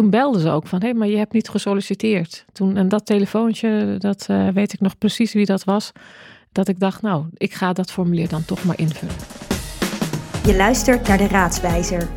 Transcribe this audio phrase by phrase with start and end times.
[0.00, 2.44] toen belden ze ook van, hé, hey, maar je hebt niet gesolliciteerd.
[2.52, 5.92] Toen, en dat telefoontje, dat uh, weet ik nog precies wie dat was.
[6.52, 9.14] Dat ik dacht, nou, ik ga dat formulier dan toch maar invullen.
[10.46, 12.08] Je luistert naar de Raadswijzer.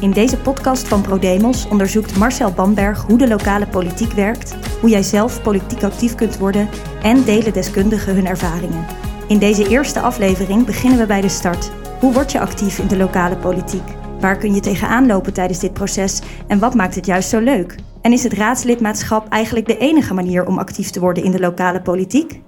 [0.00, 5.02] In deze podcast van ProDemos onderzoekt Marcel Bamberg hoe de lokale politiek werkt, hoe jij
[5.02, 6.68] zelf politiek actief kunt worden
[7.02, 8.86] en delen deskundigen hun ervaringen.
[9.28, 11.70] In deze eerste aflevering beginnen we bij de start.
[12.00, 14.03] Hoe word je actief in de lokale politiek?
[14.24, 17.74] Waar kun je tegenaan lopen tijdens dit proces en wat maakt het juist zo leuk?
[18.02, 21.82] En is het raadslidmaatschap eigenlijk de enige manier om actief te worden in de lokale
[21.82, 22.40] politiek?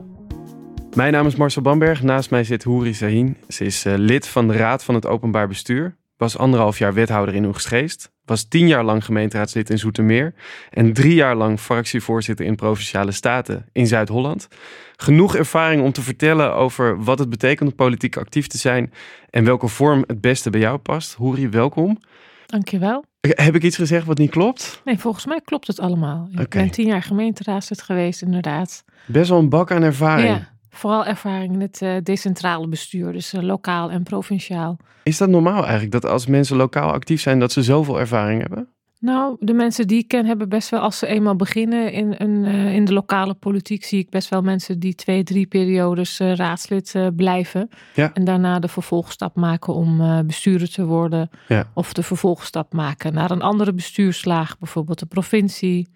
[0.95, 2.03] Mijn naam is Marcel Bamberg.
[2.03, 3.37] Naast mij zit Hoeri Sahin.
[3.49, 5.97] Ze is uh, lid van de Raad van het Openbaar Bestuur.
[6.17, 8.11] Was anderhalf jaar wethouder in Oegstgeest.
[8.25, 10.35] Was tien jaar lang gemeenteraadslid in Zoetermeer.
[10.71, 14.49] En drie jaar lang fractievoorzitter in Provinciale Staten in Zuid-Holland.
[14.97, 18.93] Genoeg ervaring om te vertellen over wat het betekent om politiek actief te zijn.
[19.31, 21.15] En welke vorm het beste bij jou past.
[21.15, 21.99] Hoeri, welkom.
[22.47, 23.05] Dankjewel.
[23.21, 24.81] Heb ik iets gezegd wat niet klopt?
[24.85, 26.29] Nee, volgens mij klopt het allemaal.
[26.39, 28.85] Ik ben tien jaar gemeenteraadslid geweest, inderdaad.
[29.07, 30.29] Best wel een bak aan ervaring.
[30.29, 30.56] Ja.
[30.77, 34.77] Vooral ervaring in het uh, decentrale bestuur, dus uh, lokaal en provinciaal.
[35.03, 38.69] Is dat normaal eigenlijk, dat als mensen lokaal actief zijn, dat ze zoveel ervaring hebben?
[39.01, 42.45] Nou, de mensen die ik ken hebben best wel, als ze eenmaal beginnen in, een,
[42.45, 46.95] uh, in de lokale politiek, zie ik best wel mensen die twee, drie periodes raadslid
[47.17, 47.69] blijven.
[47.95, 48.13] Ja.
[48.15, 51.31] En daarna de vervolgstap maken om bestuurder te worden.
[51.49, 51.71] Ja.
[51.75, 55.89] Of de vervolgstap maken naar een andere bestuurslaag, bijvoorbeeld de provincie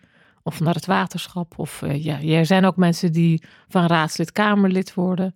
[0.42, 1.58] of naar het waterschap.
[1.58, 5.34] Of uh, ja, er zijn ook mensen die van raadslid Kamerlid worden.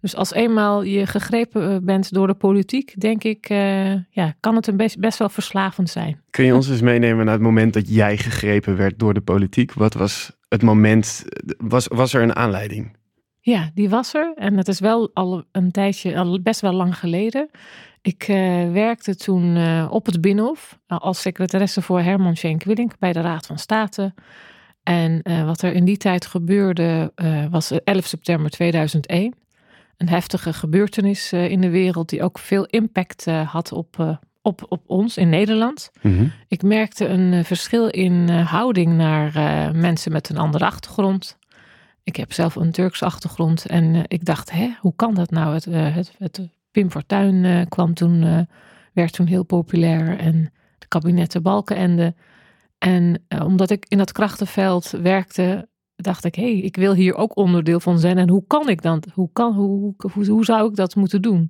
[0.00, 4.56] Dus als eenmaal je gegrepen eh, bent door de politiek, denk ik, uh, ja, kan
[4.56, 6.20] het een best, best wel verslavend zijn.
[6.30, 9.72] Kun je ons eens meenemen naar het moment dat jij gegrepen werd door de politiek?
[9.72, 11.24] Wat was het moment,
[11.58, 12.96] was, was er een aanleiding?
[13.44, 14.32] Ja, die was er.
[14.34, 17.50] En het is wel al een tijdje, al best wel lang geleden.
[18.02, 18.36] Ik uh,
[18.72, 23.46] werkte toen uh, op het Binnenhof als secretaresse voor Herman Schenk Willink bij de Raad
[23.46, 24.14] van State.
[24.82, 27.12] En uh, wat er in die tijd gebeurde
[27.50, 29.34] was 11 september 2001.
[29.96, 35.16] Een heftige gebeurtenis in de wereld die ook veel impact had op, op, op ons
[35.16, 35.90] in Nederland.
[36.02, 36.32] Mm -hmm.
[36.48, 39.32] Ik merkte een verschil in houding naar
[39.76, 41.38] mensen met een andere achtergrond.
[42.04, 45.54] Ik heb zelf een Turkse achtergrond en ik dacht, hè, hoe kan dat nou?
[45.54, 48.46] Het, het, het Pim Fortuyn uh, kwam toen,
[48.92, 52.14] werd toen heel populair en de kabinetten Balkenende.
[52.78, 57.36] En omdat ik in dat krachtenveld werkte, dacht ik, hé, hey, ik wil hier ook
[57.36, 58.18] onderdeel van zijn.
[58.18, 59.02] En hoe kan ik dan?
[59.12, 59.94] Hoe, kan, hoe,
[60.26, 61.48] hoe, zou ik dat moeten doen?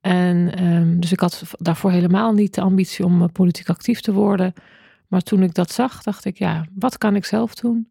[0.00, 4.52] En um, dus ik had daarvoor helemaal niet de ambitie om politiek actief te worden.
[5.08, 7.88] Maar toen ik dat zag, dacht ik, ja, wat kan ik zelf doen?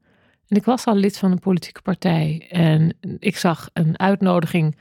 [0.47, 2.47] En ik was al lid van een politieke partij.
[2.49, 4.75] En ik zag een uitnodiging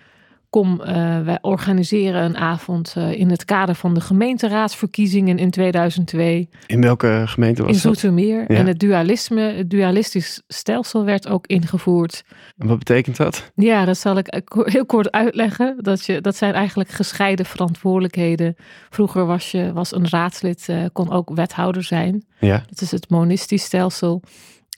[0.55, 0.87] kom, uh,
[1.21, 6.49] wij organiseren een avond uh, in het kader van de gemeenteraadsverkiezingen in 2002.
[6.67, 7.85] In welke gemeente was in dat?
[7.85, 8.53] In Zoetermeer.
[8.53, 8.59] Ja.
[8.59, 12.25] En het dualisme, het dualistisch stelsel werd ook ingevoerd.
[12.59, 13.53] En wat betekent dat?
[13.55, 15.75] Ja, dat zal ik heel kort uitleggen.
[15.77, 18.57] Dat, je, dat zijn eigenlijk gescheiden verantwoordelijkheden.
[18.91, 22.25] Vroeger was, je, was een raadslid, uh, kon ook wethouder zijn.
[22.39, 22.65] Ja.
[22.69, 24.23] Dat is het monistisch stelsel.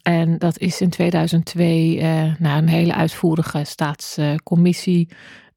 [0.06, 1.96] En dat is in 2002
[2.38, 5.08] na een hele uitvoerige staatscommissie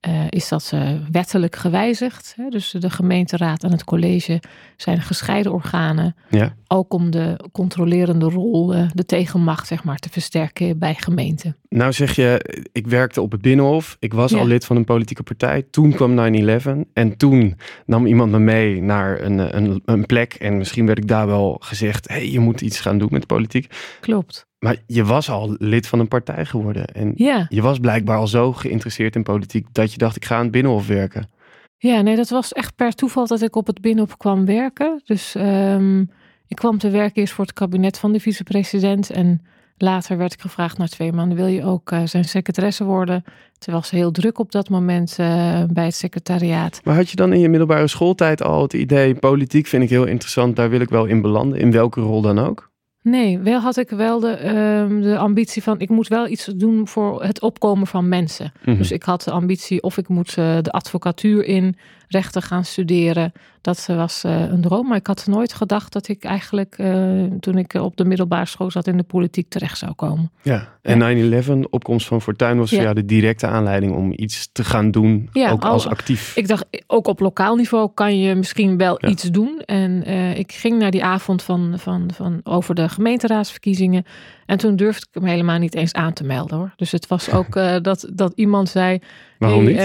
[0.08, 2.34] uh, is dat uh, wettelijk gewijzigd.
[2.36, 2.50] Hè?
[2.50, 4.42] Dus de gemeenteraad en het college
[4.78, 6.16] zijn gescheiden organen.
[6.30, 6.56] Ja.
[6.68, 11.58] Ook om de controlerende rol, uh, de tegenmacht zeg maar, te versterken bij gemeenten.
[11.70, 13.98] Nou zeg je, ik werkte op het Binnenhof.
[14.00, 14.38] Ik was Ja.
[14.38, 15.66] al lid van een politieke partij.
[15.72, 16.86] Toen kwam 9-11.
[16.94, 20.34] En toen nam iemand me mee naar een, een, een plek.
[20.34, 22.08] En misschien werd ik daar wel gezegd...
[22.08, 23.74] hé, hey, je moet iets gaan doen met politiek.
[24.00, 24.48] Klopt.
[24.60, 26.86] Maar je was al lid van een partij geworden.
[26.86, 27.46] En Ja.
[27.50, 29.68] je was blijkbaar al zo geïnteresseerd in politiek...
[29.72, 31.30] dat je dacht, ik ga aan het Binnenhof werken.
[31.78, 35.02] Ja, nee, dat was echt per toeval dat ik op het Binnenhof kwam werken.
[35.06, 36.10] Dus um,
[36.48, 39.10] ik kwam te werken eerst voor het kabinet van de vicepresident.
[39.10, 39.42] En
[39.78, 43.24] later werd ik gevraagd na twee maanden, wil je ook uh, zijn secretaresse worden?
[43.58, 46.82] Terwijl ze heel druk op dat moment uh, bij het secretariaat.
[46.84, 49.16] Maar had je dan in je middelbare schooltijd al het idee...
[49.16, 51.60] politiek vind ik heel interessant, daar wil ik wel in belanden.
[51.60, 52.69] In welke rol dan ook?
[53.10, 56.88] Nee, wel had ik wel de, uh, de ambitie van ik moet wel iets doen
[56.88, 58.52] voor het opkomen van mensen.
[58.66, 58.78] Mhm.
[58.78, 61.76] Dus ik had de ambitie of ik moet uh, de advocatuur in
[62.10, 63.32] rechten gaan studeren.
[63.62, 67.58] Dat was uh, een droom, maar ik had nooit gedacht dat ik eigenlijk uh, toen
[67.58, 70.32] ik op de middelbare school zat in de politiek terecht zou komen.
[70.42, 71.42] Ja, en Ja.
[71.44, 72.84] 9-11, opkomst van Fortuyn was voor Ja.
[72.84, 76.36] jou de directe aanleiding om iets te gaan doen, Ja, ook al- als actief.
[76.36, 79.62] Ik dacht, ook op lokaal niveau kan je misschien wel iets doen.
[79.66, 84.06] En eh, ik ging naar die avond van, van, van over de gemeenteraadsverkiezingen.
[84.50, 86.74] En toen durfde ik hem helemaal niet eens aan te melden hoor.
[86.76, 89.00] Dus het was ook uh, dat, dat iemand zei.
[89.38, 89.76] Waarom niet?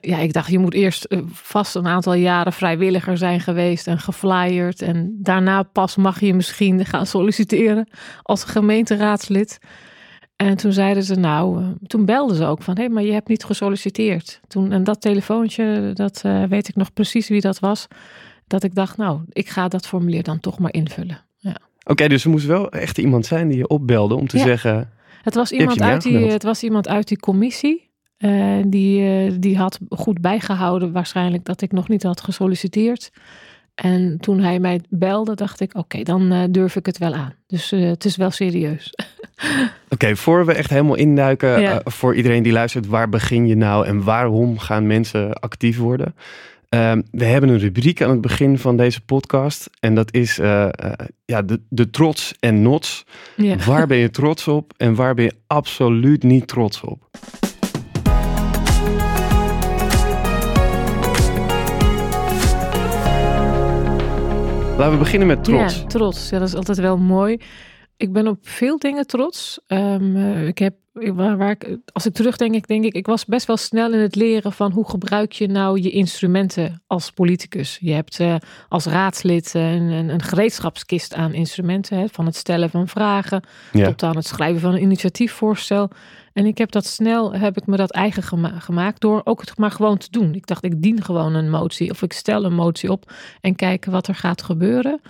[0.00, 4.82] ja, ik dacht, je moet eerst vast een aantal jaren vrijwilliger zijn geweest en geflyerd.
[4.82, 7.88] En daarna pas mag je misschien gaan solliciteren
[8.22, 9.58] als gemeenteraadslid.
[10.36, 13.28] En toen zeiden ze, nou, toen belden ze ook van, hé, hey, maar je hebt
[13.28, 14.40] niet gesolliciteerd.
[14.46, 17.86] Toen, en dat telefoontje, dat weet ik nog precies wie dat was.
[18.46, 21.23] Dat ik dacht, nou, ik ga dat formulier dan toch maar invullen.
[21.84, 24.44] Oké, okay, dus er moest wel echt iemand zijn die je opbelde om te ja.
[24.44, 24.90] zeggen.
[25.22, 27.92] Het was, iemand uit die, het was iemand uit die commissie.
[28.18, 33.10] Uh, die, die had goed bijgehouden, waarschijnlijk, dat ik nog niet had gesolliciteerd.
[33.74, 37.14] En toen hij mij belde, dacht ik: oké, okay, dan uh, durf ik het wel
[37.14, 37.34] aan.
[37.46, 38.92] Dus het is wel serieus.
[38.94, 41.80] Oké, okay, voor we echt helemaal induiken, ja.
[41.84, 46.14] voor iedereen die luistert, waar begin je nou en waarom gaan mensen actief worden?
[46.74, 49.70] Ehm, we hebben een rubriek aan het begin van deze podcast.
[49.80, 50.36] En dat is
[51.24, 53.04] ja, de, de trots en nots.
[53.36, 53.56] Ja.
[53.66, 57.08] Waar ben je trots op en waar ben je absoluut niet trots op?
[64.78, 65.80] Laten we beginnen met trots.
[65.80, 66.30] Ja, trots.
[66.30, 67.38] Ja, dat is altijd wel mooi.
[67.96, 69.60] Ik ben op veel dingen trots.
[69.68, 73.46] Um, ik heb, waar, waar ik, als ik terugdenk, ik denk ik, ik was best
[73.46, 77.78] wel snel in het leren van hoe gebruik je nou je instrumenten als politicus.
[77.80, 78.34] Je hebt uh,
[78.68, 83.42] als raadslid een, een, een, gereedschapskist aan instrumenten, hè, van het stellen van vragen
[83.72, 83.86] ja.
[83.86, 85.90] tot aan het schrijven van een initiatiefvoorstel.
[86.32, 89.58] En ik heb dat snel, heb ik me dat eigen gema gemaakt door ook het
[89.58, 90.34] maar gewoon te doen.
[90.34, 93.92] Ik dacht, ik dien gewoon een motie of ik stel een motie op en kijken
[93.92, 95.00] wat er gaat gebeuren.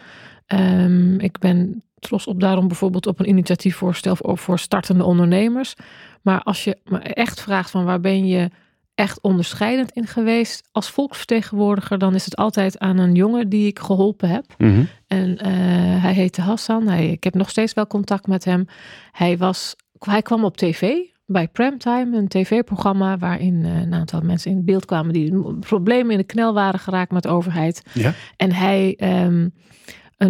[0.46, 5.74] Um, ik ben trots op daarom bijvoorbeeld op een initiatiefvoorstel voor, voor startende ondernemers.
[6.22, 8.50] Maar als je me echt vraagt van waar ben je
[8.94, 13.78] echt onderscheidend in geweest als volksvertegenwoordiger, dan is het altijd aan een jongen die ik
[13.78, 14.44] geholpen heb.
[14.58, 14.88] Mm -hmm.
[15.06, 16.88] En uh, hij heette Hassan.
[16.88, 18.66] Hij, ik heb nog steeds wel contact met hem.
[19.12, 20.96] Hij, was, hij kwam op tv
[21.26, 26.18] bij Primetime, een tv-programma waarin uh, een aantal mensen in beeld kwamen die problemen in
[26.18, 27.82] de knel waren geraakt met de overheid.
[27.92, 28.12] Ja.
[28.36, 29.54] En hij, um,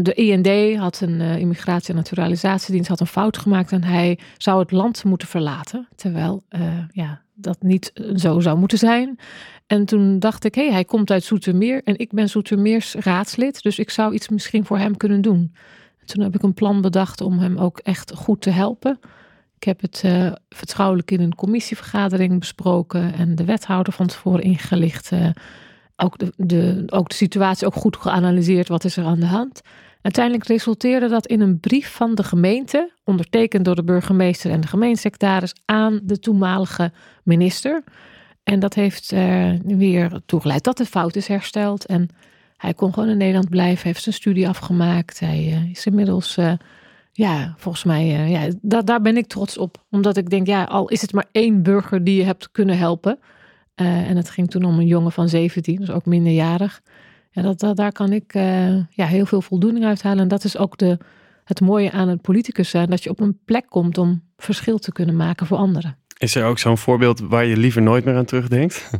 [0.03, 4.61] de IND had een uh, immigratie- en naturalisatiedienst had een fout gemaakt en hij zou
[4.61, 6.61] het land moeten verlaten, terwijl uh,
[6.93, 9.19] ja, dat niet zo zou moeten zijn.
[9.67, 13.63] En toen dacht ik, hé, hey, hij komt uit Zoetermeer en ik ben Zoetermeers raadslid,
[13.63, 15.55] dus ik zou iets misschien voor hem kunnen doen.
[16.01, 18.99] En toen heb ik een plan bedacht om hem ook echt goed te helpen.
[19.57, 20.05] Ik heb het
[20.49, 25.11] vertrouwelijk in een commissievergadering besproken en de wethouder van tevoren ingelicht.
[25.97, 28.69] Ook, de, de, ook de situatie ook goed geanalyseerd.
[28.69, 29.61] Wat is er aan de hand?
[30.05, 34.67] Uiteindelijk resulteerde dat in een brief van de gemeente, ondertekend door de burgemeester en de
[34.67, 36.93] gemeentesecretaris, aan de toenmalige
[37.23, 37.85] minister.
[38.43, 41.87] En dat heeft uh, weer toegeleid dat de fout is hersteld.
[41.87, 42.09] En
[42.57, 45.21] hij kon gewoon in Nederland blijven, heeft zijn studie afgemaakt.
[45.21, 46.39] Hij is inmiddels
[47.13, 49.85] ja, volgens mij, ja, da daar ben ik trots op.
[49.91, 53.19] Omdat ik denk, ja, al is het maar één burger die je hebt kunnen helpen.
[53.75, 56.83] En het ging toen om een jongen van 17, dus ook minderjarig.
[57.35, 60.19] Ja, dat, dat, daar kan ik uh, ja, heel veel voldoening uithalen.
[60.19, 60.99] En dat is ook de,
[61.45, 64.93] het mooie aan het politicus zijn, dat je op een plek komt om verschil te
[64.93, 65.99] kunnen maken voor anderen.
[66.19, 68.91] Is er ook zo'n voorbeeld waar je liever nooit meer aan terugdenkt?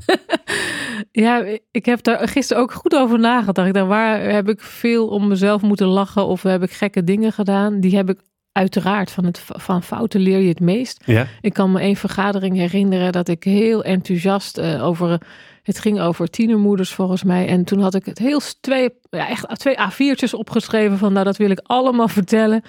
[1.25, 3.69] ja, ik heb daar gisteren ook goed over nagedacht.
[3.69, 7.33] Ik dacht, waar heb ik veel om mezelf moeten lachen of heb ik gekke dingen
[7.33, 7.81] gedaan?
[7.81, 8.21] Die heb ik
[8.53, 11.03] uiteraard van, het, van fouten leer je het meest.
[11.07, 11.27] Ja.
[11.41, 15.19] Ik kan me één vergadering herinneren dat ik heel enthousiast uh, over
[15.65, 17.47] het ging over tienermoeders volgens mij.
[17.47, 21.37] En toen had ik het heel twee, ja, echt twee A4'tjes opgeschreven van nou dat
[21.37, 22.63] wil ik allemaal vertellen.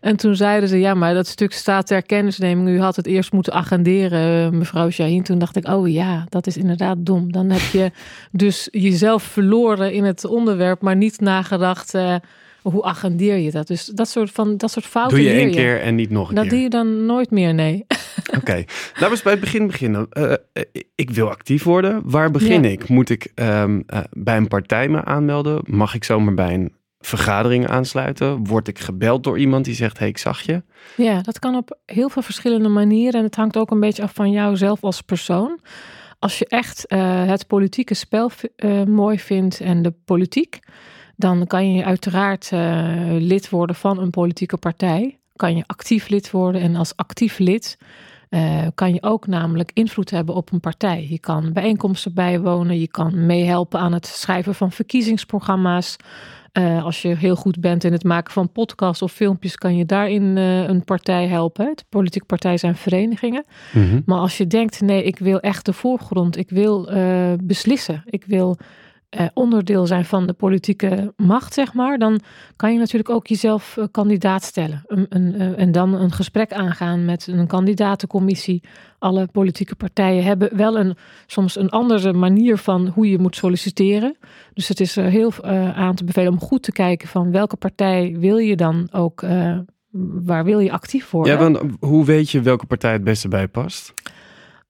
[0.00, 2.68] En toen zeiden ze ja maar dat stuk staat ter kennisneming.
[2.68, 5.22] U had het eerst moeten agenderen mevrouw Shaheen.
[5.22, 7.32] Toen dacht ik oh ja dat is inderdaad dom.
[7.32, 7.90] Dan heb je
[8.44, 11.94] dus jezelf verloren in het onderwerp maar niet nagedacht...
[11.94, 12.14] Uh,
[12.62, 13.66] hoe agendeer je dat?
[13.66, 15.18] Dus dat soort, van, dat soort fouten.
[15.18, 16.52] Doe je één keer en niet nog een dat keer?
[16.52, 17.84] Dat doe je dan nooit meer, nee.
[18.26, 18.66] Oké, okay.
[18.86, 20.06] laten we eens bij het begin beginnen.
[20.12, 20.32] Uh,
[20.94, 22.00] ik wil actief worden.
[22.04, 22.68] Waar begin ja.
[22.68, 22.88] ik?
[22.88, 25.60] Moet ik um, uh, bij een partij me aanmelden?
[25.64, 28.46] Mag ik zomaar bij een vergadering aansluiten?
[28.46, 30.62] Word ik gebeld door iemand die zegt: hey, ik zag je?
[30.96, 33.18] Ja, dat kan op heel veel verschillende manieren.
[33.18, 35.60] En het hangt ook een beetje af van jou zelf als persoon.
[36.18, 38.30] Als je echt uh, het politieke spel
[38.86, 40.58] mooi vindt en de politiek,
[41.22, 45.18] dan kan je uiteraard uh, lid worden van een politieke partij.
[45.36, 47.78] Kan je actief lid worden en als actief lid
[48.30, 51.06] uh, kan je ook namelijk invloed hebben op een partij.
[51.10, 55.96] Je kan bijeenkomsten bijwonen, je kan meehelpen aan het schrijven van verkiezingsprogramma's.
[56.58, 59.84] Uh, als je heel goed bent in het maken van podcasts of filmpjes, kan je
[59.84, 61.72] daarin uh, een partij helpen.
[61.74, 63.44] De politieke partijen zijn verenigingen.
[63.72, 64.02] Mm -hmm.
[64.06, 66.90] Maar als je denkt, nee, ik wil echt de voorgrond, ik wil
[67.42, 68.58] beslissen, ik wil
[69.12, 72.20] eh, onderdeel zijn van de politieke macht, zeg maar, dan
[72.56, 74.82] kan je natuurlijk ook jezelf eh, kandidaat stellen.
[74.86, 78.62] Een, een, eh, en dan een gesprek aangaan met een kandidatencommissie.
[78.98, 84.16] Alle politieke partijen hebben wel een, soms een andere manier van hoe je moet solliciteren.
[84.54, 87.56] Dus het is er heel eh, aan te bevelen om goed te kijken van welke
[87.56, 89.58] partij wil je dan ook, eh,
[90.24, 91.32] waar wil je actief worden.
[91.32, 93.94] Ja, want hoe weet je welke partij het beste bij past?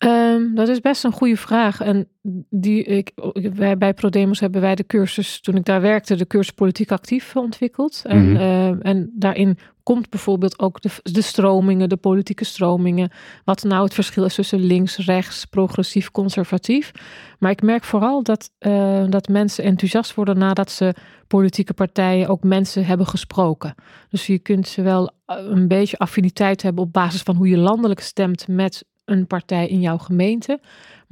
[0.03, 1.81] Ehm, dat is best een goede vraag.
[1.81, 2.09] En
[2.51, 3.13] die, ik,
[3.55, 7.37] wij, bij ProDemos hebben wij de cursus, toen ik daar werkte, de cursus politiek actief
[7.37, 8.03] ontwikkeld.
[8.05, 8.37] En, Mhm.
[8.37, 13.11] eh, en daarin komt bijvoorbeeld ook de, de stromingen, de politieke stromingen.
[13.45, 16.93] Wat nou het verschil is tussen links, rechts, progressief, conservatief.
[17.39, 20.95] Maar ik merk vooral dat, eh, dat mensen enthousiast worden nadat ze
[21.27, 23.75] politieke partijen ook mensen hebben gesproken.
[24.09, 27.57] Dus je kunt ze wel eh, een beetje affiniteit hebben op basis van hoe je
[27.59, 30.61] landelijk stemt met een partij in jouw gemeente.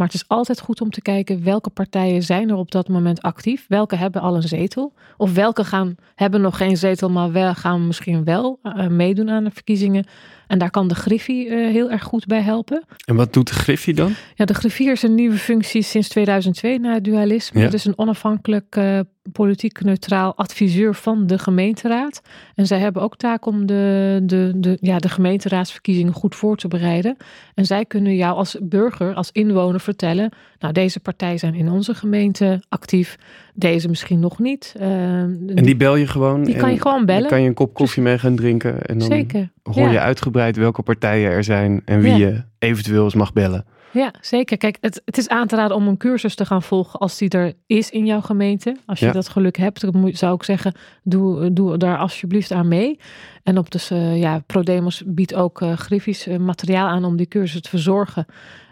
[0.00, 3.22] Maar het is altijd goed om te kijken welke partijen zijn er op dat moment
[3.22, 3.64] actief.
[3.68, 4.92] Welke hebben al een zetel.
[5.16, 9.44] Of welke gaan, hebben nog geen zetel, maar wel, gaan misschien wel eh, meedoen aan
[9.44, 10.06] de verkiezingen.
[10.50, 12.84] En daar kan de Griffie eh, heel erg goed bij helpen.
[13.04, 14.12] En wat doet de Griffie dan?
[14.34, 17.58] Ja, de griffier is een nieuwe functie sinds 2002 na het dualisme.
[17.58, 17.64] Ja.
[17.64, 19.00] Het is een onafhankelijk, eh,
[19.32, 22.22] politiek neutraal adviseur van de gemeenteraad.
[22.54, 26.68] En zij hebben ook taak om de, de, de, ja, de gemeenteraadsverkiezingen goed voor te
[26.68, 27.16] bereiden.
[27.54, 30.32] En zij kunnen jou als burger, als inwoner vertellen...
[30.58, 33.16] nou, deze partijen zijn in onze gemeente actief,
[33.54, 34.74] deze misschien nog niet.
[34.78, 34.88] Eh,
[35.22, 36.44] En die bel je gewoon?
[36.44, 37.28] Die kan je gewoon bellen.
[37.28, 38.82] Kan je een kop koffie mee gaan drinken.
[38.82, 39.50] En dan Zeker.
[39.62, 39.90] hoor Ja.
[39.90, 42.16] je uitgebreid welke partijen er zijn en wie Ja.
[42.16, 43.64] je eventueel eens mag bellen.
[43.92, 44.56] Ja, zeker.
[44.56, 47.28] Kijk, het, het is aan te raden om een cursus te gaan volgen als die
[47.28, 48.76] er is in jouw gemeente.
[48.86, 49.12] Als je Ja.
[49.12, 52.98] dat geluk hebt, dan moet, zou ik zeggen, doe, doe daar alsjeblieft aan mee.
[53.42, 57.28] En op dus, eh, ja, ProDemos biedt ook eh griffisch eh, materiaal aan om die
[57.28, 58.26] cursus te verzorgen.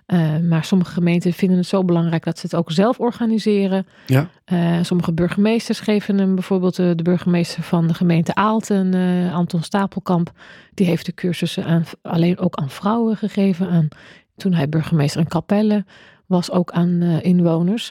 [0.08, 3.86] Eh, maar sommige gemeenten vinden het zo belangrijk dat ze het ook zelf organiseren.
[4.06, 4.28] Ja.
[4.44, 8.94] Eh, sommige burgemeesters geven hem, bijvoorbeeld eh, de burgemeester van de gemeente Aalten,
[9.32, 10.32] Anton Stapelkamp,
[10.74, 13.68] die heeft de cursussen aan, alleen ook aan vrouwen gegeven.
[13.68, 13.88] Aan,
[14.36, 15.84] toen hij burgemeester in Capelle
[16.26, 17.90] was, ook aan inwoners.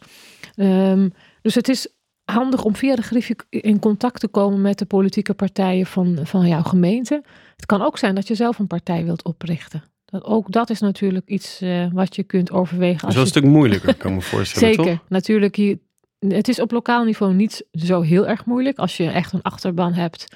[0.56, 1.10] Ehm,
[1.42, 1.88] dus het is
[2.24, 6.48] handig om via de griffie in contact te komen met de politieke partijen van, van
[6.48, 7.24] jouw gemeente.
[7.56, 9.84] Het kan ook zijn dat je zelf een partij wilt oprichten.
[10.12, 13.00] Dat, ook dat is natuurlijk iets eh, wat je kunt overwegen.
[13.00, 15.10] Dat is Als wel een stuk moeilijker, kan ik me voorstellen, zeker, toch?
[15.10, 15.56] natuurlijk.
[15.56, 15.78] Hier,
[16.20, 18.78] het is op lokaal niveau niet zo heel erg moeilijk.
[18.78, 20.36] Als je echt een achterban hebt,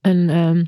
[0.00, 0.64] een, ehm,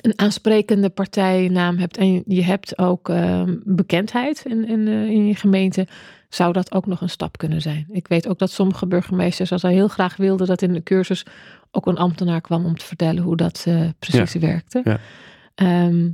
[0.00, 5.34] een aansprekende partijnaam hebt en je, hebt ook ehm, bekendheid in, in, eh, in je
[5.34, 5.86] gemeente,
[6.28, 7.86] zou dat ook nog een stap kunnen zijn.
[7.90, 11.26] Ik weet ook dat sommige burgemeesters dat heel graag wilden dat in de cursus
[11.70, 14.80] ook een ambtenaar kwam om te vertellen hoe dat eh, precies werkte.
[14.84, 14.98] ja.
[15.54, 16.08] Ehm,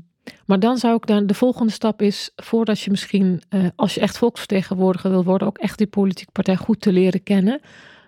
[0.47, 4.01] maar dan zou ik dan, de volgende stap is, voordat je misschien, eh, als je
[4.01, 7.61] echt volksvertegenwoordiger wil worden, ook echt die politieke partij goed te leren kennen.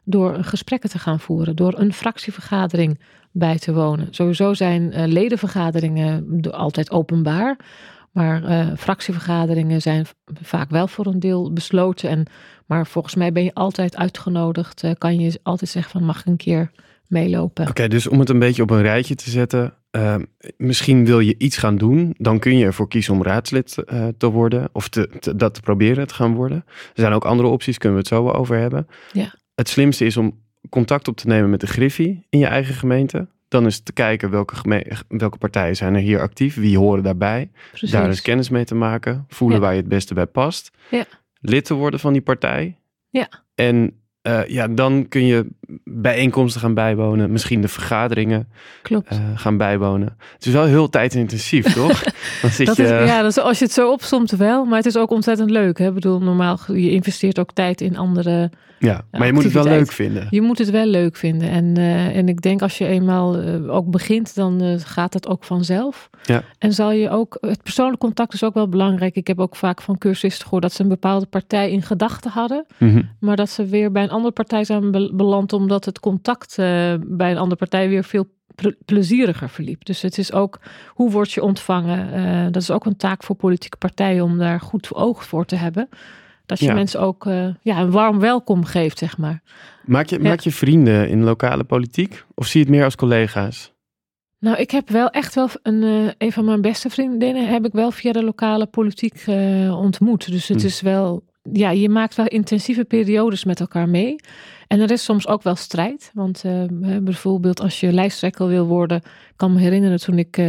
[0.05, 3.01] Door gesprekken te gaan voeren, door een fractievergadering
[3.33, 4.09] bij te wonen.
[4.11, 7.57] Sowieso zijn eh, ledenvergaderingen de- altijd openbaar.
[8.13, 10.07] Maar eh, fractievergaderingen zijn
[10.43, 12.09] vaak wel voor een deel besloten.
[12.11, 12.27] En,
[12.67, 14.83] maar volgens mij ben je altijd uitgenodigd.
[14.83, 16.71] eh, kan je altijd zeggen van mag ik een keer
[17.09, 17.69] meelopen.
[17.69, 19.75] Oké, dus om het een beetje op een rijtje te zetten.
[19.95, 20.17] Eh,
[20.57, 22.15] misschien wil je iets gaan doen.
[22.19, 24.69] Dan kun je ervoor kiezen om raadslid eh, te worden.
[24.73, 26.65] Of te, te- dat te proberen te gaan worden.
[26.67, 28.87] Er zijn ook andere opties, kunnen we het zo wel over hebben.
[29.13, 29.35] Ja.
[29.55, 33.29] Het slimste is om contact op te nemen met de Griffie in je eigen gemeente.
[33.49, 34.55] Dan is te kijken welke,
[35.09, 36.55] welke partijen zijn er hier actief.
[36.55, 37.51] Wie horen daarbij.
[37.69, 37.91] Precies.
[37.91, 39.25] Daar eens kennis mee te maken.
[39.29, 39.63] Voelen Ja.
[39.65, 40.71] waar je het beste bij past.
[40.91, 41.05] Ja.
[41.41, 42.77] Lid te worden van die partij.
[43.11, 43.29] Ja.
[43.55, 43.93] En
[44.25, 45.47] eh, ja, dan kun je
[45.85, 47.33] bijeenkomsten gaan bijwonen.
[47.33, 48.49] Misschien de vergaderingen
[48.83, 49.09] Klopt.
[49.09, 50.17] eh, gaan bijwonen.
[50.35, 52.03] Het is wel heel tijdintensief, toch?
[52.43, 52.83] Dan zit Dat je...
[52.83, 55.79] is, ja, is, als je het zo opsomt wel, maar het is ook ontzettend leuk.
[55.79, 55.87] Hè?
[55.89, 58.51] Ik bedoel, normaal, je investeert ook tijd in andere...
[58.85, 60.27] ja, maar je moet het wel leuk vinden.
[60.31, 61.51] Je moet het wel leuk vinden.
[61.51, 65.29] En, eh, en ik denk als je eenmaal eh, ook begint, dan eh, gaat het
[65.29, 66.11] ook vanzelf.
[66.23, 66.43] Ja.
[66.59, 69.17] En zal je ook, het persoonlijk contact is ook wel belangrijk.
[69.17, 72.67] Ik heb ook vaak van cursisten gehoord dat ze een bepaalde partij in gedachten hadden.
[72.79, 73.03] Mhm.
[73.21, 77.31] Maar dat ze weer bij een andere partij zijn be- beland, omdat het contact bij
[77.31, 79.85] een andere partij weer veel ple- plezieriger verliep.
[79.85, 82.53] Dus het is ook, hoe word je ontvangen?
[82.53, 85.89] Dat is ook een taak voor politieke partijen om daar goed oog voor te hebben.
[86.47, 86.75] Dat je Ja.
[86.75, 89.43] mensen ook eh, ja, een warm welkom geeft, zeg maar.
[89.85, 90.29] Maak, je, Ja.
[90.29, 92.25] maak je vrienden in lokale politiek?
[92.35, 93.73] Of zie je het meer als collega's?
[94.39, 97.73] Nou, ik heb wel echt wel een, eh, een van mijn beste vriendinnen heb ik
[97.73, 100.31] wel via de lokale politiek eh, ontmoet.
[100.31, 100.67] Dus het Hm.
[100.67, 101.23] is wel
[101.53, 104.17] ja, je maakt wel intensieve periodes met elkaar mee.
[104.67, 106.11] En er is soms ook wel strijd.
[106.15, 106.43] Want
[107.03, 108.97] bijvoorbeeld als je lijsttrekker wil worden.
[108.97, 110.43] Ik kan me herinneren toen ik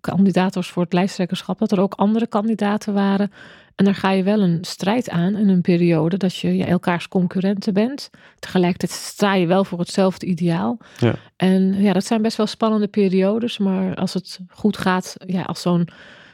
[0.00, 1.58] kandidaat was voor het lijsttrekkerschap.
[1.58, 3.30] Dat er ook andere kandidaten waren.
[3.74, 7.08] En dan ga je wel een strijd aan in een periode dat je ja, elkaars
[7.08, 8.10] concurrenten bent.
[8.38, 10.78] Tegelijkertijd sta je wel voor hetzelfde ideaal.
[10.98, 11.14] Ja.
[11.36, 13.58] En ja, dat zijn best wel spannende periodes.
[13.58, 15.88] Maar als het goed gaat, ja, als zo'n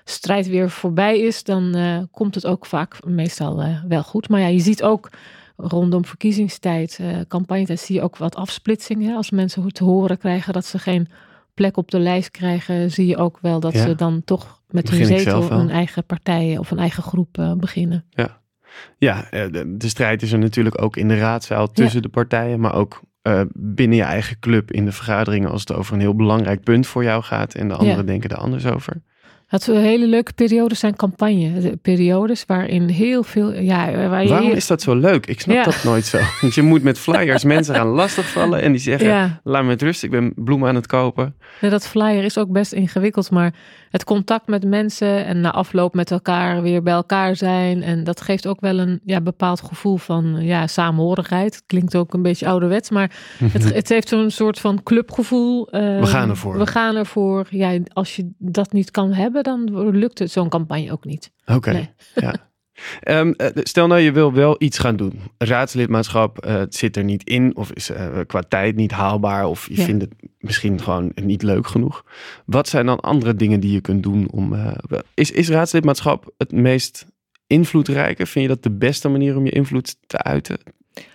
[0.04, 4.28] strijd weer voorbij is, dan uh, komt het ook vaak meestal uh, wel goed.
[4.28, 5.10] Maar ja, je ziet ook
[5.56, 9.16] rondom verkiezingstijd, uh, campagnetijd, zie je ook wat afsplitsingen.
[9.16, 11.08] Als mensen te horen krijgen dat ze geen
[11.54, 13.82] plek op de lijst krijgen, zie je ook wel dat Ja.
[13.86, 18.04] ze dan toch met hun zetel een eigen partij of een eigen groep eh, beginnen.
[18.98, 22.60] Ja, eh, de, de strijd is er natuurlijk ook in de raadzaal tussen de partijen,
[22.60, 26.14] maar ook eh, binnen je eigen club in de vergaderingen als het over een heel
[26.16, 28.02] belangrijk punt voor jou gaat en de anderen Ja.
[28.02, 29.02] denken er anders over.
[29.46, 31.60] Het eh, hele leuke periodes zijn campagne.
[31.60, 33.52] De periodes waarin heel veel.
[33.52, 35.26] Ja, waar je Waarom heel- is dat zo leuk?
[35.26, 35.62] Ik snap Ja.
[35.64, 36.18] dat nooit zo.
[36.40, 39.82] Want je moet met flyers mensen gaan lastigvallen en die zeggen, Ja, laat me met
[39.82, 41.34] rust, ik ben bloemen aan het kopen.
[41.60, 43.30] nee, dat flyer is ook best ingewikkeld.
[43.30, 43.54] Maar
[43.90, 47.82] het contact met mensen en na afloop met elkaar weer bij elkaar zijn.
[47.82, 51.54] En dat geeft ook wel een ja, bepaald gevoel van ja, samenhorigheid.
[51.54, 53.10] Het klinkt ook een beetje ouderwets, maar
[53.52, 55.68] het, het heeft zo'n soort van clubgevoel.
[55.70, 56.58] eh, We gaan ervoor.
[56.58, 57.46] We gaan ervoor.
[57.50, 61.30] Ja, als je dat niet kan hebben, dan lukt het zo'n campagne ook niet.
[61.46, 61.90] Oké, Nee.
[62.14, 62.34] ja.
[63.00, 65.20] Ehm, eh, stel nou, je wil wel iets gaan doen.
[65.38, 69.76] Raadslidmaatschap eh, zit er niet in of is eh, qua tijd niet haalbaar of je
[69.76, 69.84] Ja.
[69.84, 72.04] vindt het misschien gewoon niet leuk genoeg.
[72.46, 74.54] Wat zijn dan andere dingen die je kunt doen om...
[75.14, 77.06] is, is raadslidmaatschap het meest
[77.46, 78.26] invloedrijke?
[78.26, 80.58] Vind je dat de beste manier om je invloed te uiten?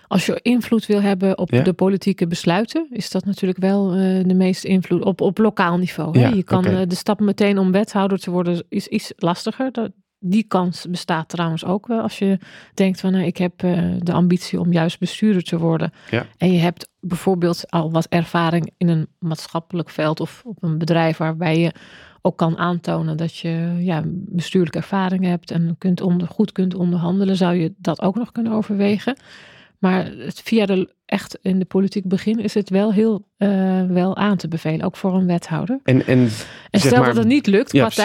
[0.07, 1.61] Als je invloed wil hebben op Ja.
[1.61, 3.89] de politieke besluiten, is dat natuurlijk wel
[4.27, 6.19] de meeste invloed op, op lokaal niveau.
[6.19, 6.27] Hè?
[6.27, 9.71] Ja, je kan de stap meteen om wethouder te worden is iets lastiger.
[9.71, 12.39] Dat, die kans bestaat trouwens ook wel als je
[12.73, 15.93] denkt van nou, ik heb eh, de ambitie om juist bestuurder te worden.
[16.09, 16.25] Ja.
[16.37, 21.17] En je hebt bijvoorbeeld al wat ervaring in een maatschappelijk veld of op een bedrijf
[21.17, 21.71] waarbij je
[22.21, 27.35] ook kan aantonen dat je ja, bestuurlijke ervaring hebt en kunt onder, goed kunt onderhandelen,
[27.35, 29.17] zou je dat ook nog kunnen overwegen.
[29.79, 34.15] Maar het, via de echt in de politiek begin is het wel heel eh, wel
[34.15, 35.79] aan te bevelen, ook voor een wethouder.
[35.83, 36.29] En, en
[36.71, 38.03] stel maar- dat het niet lukt Ja, qua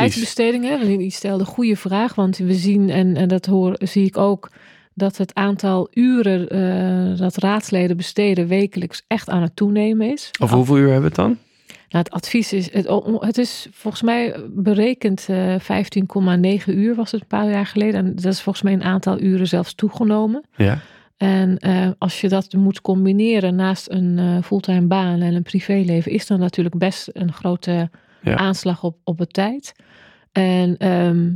[0.98, 4.50] die stelde een goede vraag, want we zien en, en dat hoor, zie ik ook
[4.94, 10.30] dat het aantal uren eh, dat raadsleden besteden wekelijks echt aan het toenemen is.
[10.40, 11.38] over hoeveel uur hebben we het dan?
[11.88, 12.88] Nou, het advies is, het,
[13.18, 15.54] het is volgens mij berekend eh
[16.60, 17.94] 15,9 uur was het een paar jaar geleden.
[17.94, 20.44] En dat is volgens mij een aantal uren zelfs toegenomen.
[20.56, 20.78] Ja,
[21.20, 26.12] En eh, als je dat moet combineren naast een eh, fulltime baan en een privéleven,
[26.12, 27.90] is dan natuurlijk best een grote
[28.22, 28.36] Ja.
[28.36, 29.74] aanslag op, op het tijd.
[30.32, 31.34] En ehm,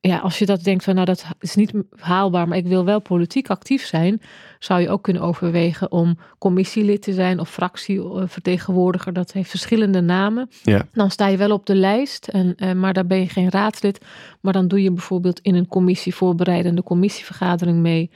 [0.00, 3.00] ja, als je dat denkt van nou dat is niet haalbaar, maar ik wil wel
[3.00, 4.20] politiek actief zijn,
[4.58, 9.12] zou je ook kunnen overwegen om commissielid te zijn of fractievertegenwoordiger.
[9.12, 10.48] Dat heeft verschillende namen.
[10.62, 10.86] Ja.
[10.92, 14.04] Dan sta je wel op de lijst, en, eh, maar daar ben je geen raadslid.
[14.40, 18.10] Maar dan doe je bijvoorbeeld in een commissie voorbereidende commissievergadering mee.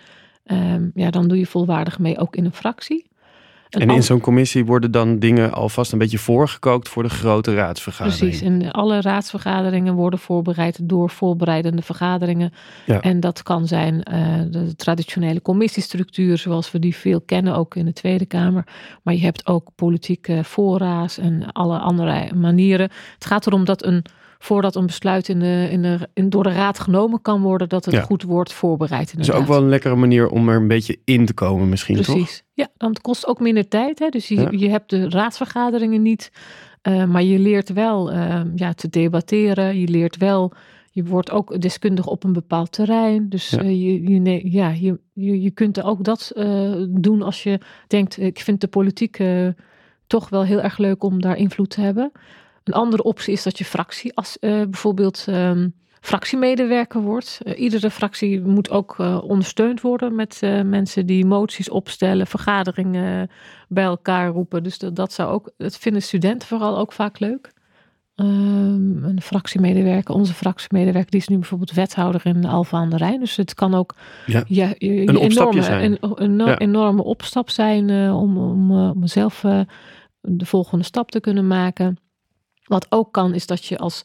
[0.44, 3.10] Ehm, ja, dan doe je volwaardig mee ook in een fractie.
[3.72, 7.54] Een en in zo'n commissie worden dan dingen alvast een beetje voorgekookt voor de grote
[7.54, 8.20] raadsvergadering.
[8.20, 12.52] Precies, en alle raadsvergaderingen worden voorbereid door voorbereidende vergaderingen.
[12.86, 13.00] Ja.
[13.00, 17.84] En dat kan zijn eh, de traditionele commissiestructuur zoals we die veel kennen, ook in
[17.84, 18.64] de Tweede Kamer.
[19.02, 22.90] Maar je hebt ook politieke fora's en alle andere manieren.
[23.14, 24.04] Het gaat erom dat een,
[24.42, 27.84] voordat een besluit in de, in de, in, door de raad genomen kan worden, dat
[27.84, 28.00] het Ja.
[28.02, 29.10] goed wordt voorbereid.
[29.16, 31.96] Dat is ook wel een lekkere manier om er een beetje in te komen misschien,
[31.96, 32.04] toch?
[32.04, 32.42] Precies.
[32.54, 33.98] Ja, dan het kost ook minder tijd.
[33.98, 34.08] Hè?
[34.08, 34.48] Dus je, Ja.
[34.50, 36.30] je hebt de raadsvergaderingen niet.
[36.82, 39.78] eh, maar je leert wel eh, ja, te debatteren.
[39.80, 40.52] Je leert wel.
[40.90, 43.28] Je wordt ook deskundig op een bepaald terrein.
[43.28, 43.58] Dus Ja.
[43.58, 47.58] eh, je, je, nee, ja, je, je, je kunt ook dat eh, doen als je
[47.86, 49.18] denkt: ik vind de politiek
[50.06, 52.12] toch wel heel erg leuk om daar invloed te hebben.
[52.64, 55.68] Een andere optie is dat je fractie als eh, bijvoorbeeld ehm,
[56.00, 57.40] fractiemedewerker wordt.
[57.42, 63.30] Eh, iedere fractie moet ook eh, ondersteund worden met mensen die moties opstellen, vergaderingen
[63.68, 64.62] bij elkaar roepen.
[64.62, 67.52] Dus dat, dat zou ook, dat vinden studenten vooral ook vaak leuk.
[68.14, 73.20] Ehm, een fractiemedewerker, onze fractiemedewerker, die is nu bijvoorbeeld wethouder in Alphen aan de Rijn.
[73.20, 73.94] Dus het kan ook
[74.26, 74.44] Ja.
[74.46, 75.98] ja, je- je Een enorme, zijn.
[76.00, 76.58] Een, een Ja.
[76.58, 79.40] enorme opstap zijn om, om, om zelf
[80.20, 81.96] de volgende stap te kunnen maken.
[82.72, 84.04] Wat ook kan, is dat je als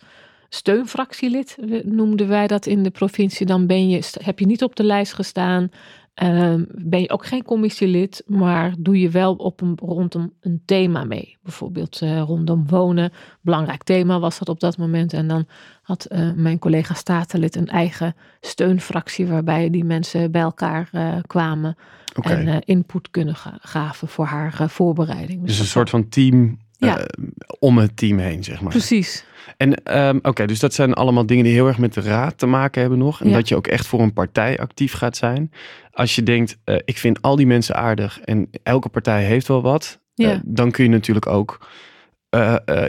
[0.50, 4.76] steunfractielid, eh, noemden wij dat in de provincie, dan ben je, heb je niet op
[4.76, 5.70] de lijst gestaan.
[6.14, 11.04] Ehm, ben je ook geen commissielid, maar doe je wel op een, rondom een thema
[11.04, 11.38] mee.
[11.44, 13.12] Bijvoorbeeld uh, rondom wonen.
[13.42, 15.14] Belangrijk thema was dat op dat moment.
[15.14, 15.48] En dan
[15.82, 21.78] had uh, mijn collega statenlid een eigen steunfractie waarbij die mensen bij elkaar uh, kwamen
[22.22, 25.40] en input kunnen gaven voor haar voorbereiding.
[25.40, 27.08] Dus, dus een soort van team ja.
[27.60, 28.72] om het team heen, zeg maar.
[28.72, 29.26] Precies.
[29.58, 32.46] En um, oké, dus dat zijn allemaal dingen die heel erg met de raad te
[32.46, 33.22] maken hebben nog.
[33.22, 35.52] En dat je ook echt voor een partij actief gaat zijn.
[35.92, 39.62] Als je denkt, uh, ik vind al die mensen aardig en elke partij heeft wel
[39.62, 40.00] wat.
[40.16, 41.68] Uh, dan kun je natuurlijk ook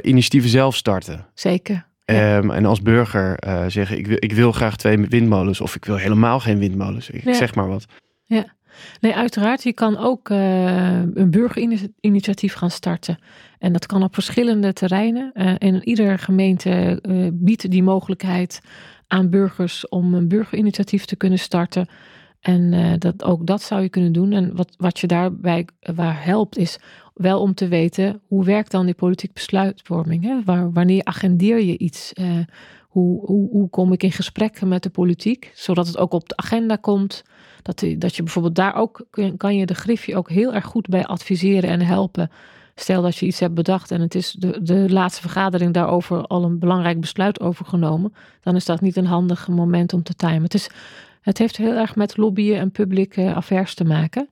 [0.03, 1.27] initiatieven zelf starten.
[1.35, 1.87] Zeker.
[2.05, 3.39] Um, en als burger
[3.71, 5.61] zeggen, ik wil, ik wil graag twee windmolens.
[5.61, 7.11] Of ik wil helemaal geen windmolens.
[7.11, 7.87] Ik zeg maar wat.
[8.25, 8.57] Ja.
[9.01, 9.63] Nee, uiteraard.
[9.63, 13.19] Je kan ook uh, een burgerinitiatief gaan starten.
[13.59, 15.31] En dat kan op verschillende terreinen.
[15.35, 18.61] Uh, en iedere gemeente uh, biedt die mogelijkheid
[19.07, 21.89] aan burgers om een burgerinitiatief te kunnen starten.
[22.41, 24.33] En dat, ook dat zou je kunnen doen.
[24.33, 26.79] En wat, wat je daarbij waar helpt is
[27.15, 30.25] wel om te weten hoe werkt dan die politiek besluitvorming.
[30.25, 30.43] Hè?
[30.45, 32.13] Waar, wanneer agendeer je iets?
[32.99, 35.53] hoe, hoe, hoe kom ik in gesprekken met de politiek?
[35.55, 37.23] Zodat het ook op de agenda komt.
[37.63, 41.07] Dat, dat je bijvoorbeeld daar ook kan je de Griffie ook heel erg goed bij
[41.07, 42.31] adviseren en helpen.
[42.75, 46.45] Stel dat je iets hebt bedacht en het is de, de laatste vergadering daarover al
[46.45, 50.43] een belangrijk besluit overgenomen, dan is dat niet een handig moment om te timen.
[50.43, 50.71] Het, is,
[51.21, 54.29] het heeft heel erg met lobbyen en publieke affairs te maken.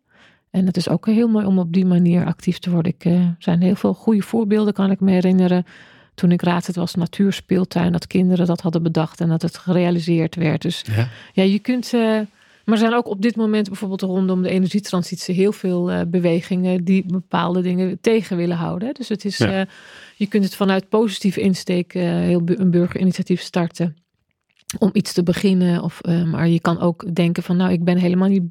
[0.51, 2.95] En het is ook heel mooi om op die manier actief te worden.
[2.99, 5.67] Er uh, zijn heel veel goede voorbeelden, kan ik me herinneren.
[6.15, 10.63] Toen ik raadslid was, natuurspeeltuin, dat kinderen dat hadden bedacht en dat het gerealiseerd werd.
[10.63, 11.93] Dus ja, ja je kunt.
[11.93, 12.21] Uh,
[12.67, 16.85] maar er zijn ook op dit moment bijvoorbeeld rondom de energietransitie heel veel uh, bewegingen
[16.85, 18.95] die bepaalde dingen tegen willen houden.
[18.95, 19.61] Dus het is, uh,
[20.17, 23.97] je kunt het vanuit positieve insteek uh, heel een burgerinitiatief starten
[24.79, 25.83] om iets te beginnen.
[25.83, 28.43] Of, maar je kan ook denken van nou, ik ben helemaal niet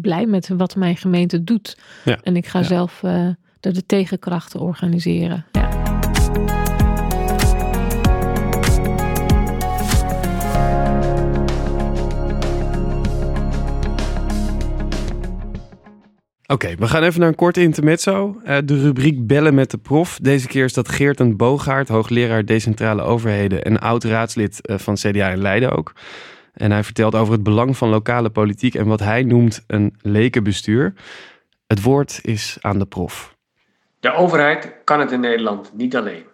[0.00, 1.78] blij met wat mijn gemeente doet.
[2.04, 2.18] Ja.
[2.22, 2.64] En ik ga ja.
[2.64, 3.00] zelf
[3.60, 5.44] de, de tegenkrachten organiseren.
[5.52, 5.69] Ja.
[16.50, 18.40] Oké, we gaan even naar een kort intermezzo.
[18.44, 20.18] Uh, de rubriek Bellen met de prof.
[20.22, 25.40] Deze keer is dat Geert Boogaard, hoogleraar decentrale overheden en oud-raadslid uh, van CDA in
[25.40, 25.92] Leiden ook.
[26.54, 30.94] En hij vertelt over het belang van lokale politiek en wat hij noemt een lekenbestuur.
[31.66, 33.36] Het woord is aan de prof.
[34.00, 36.24] De overheid kan het in Nederland niet alleen.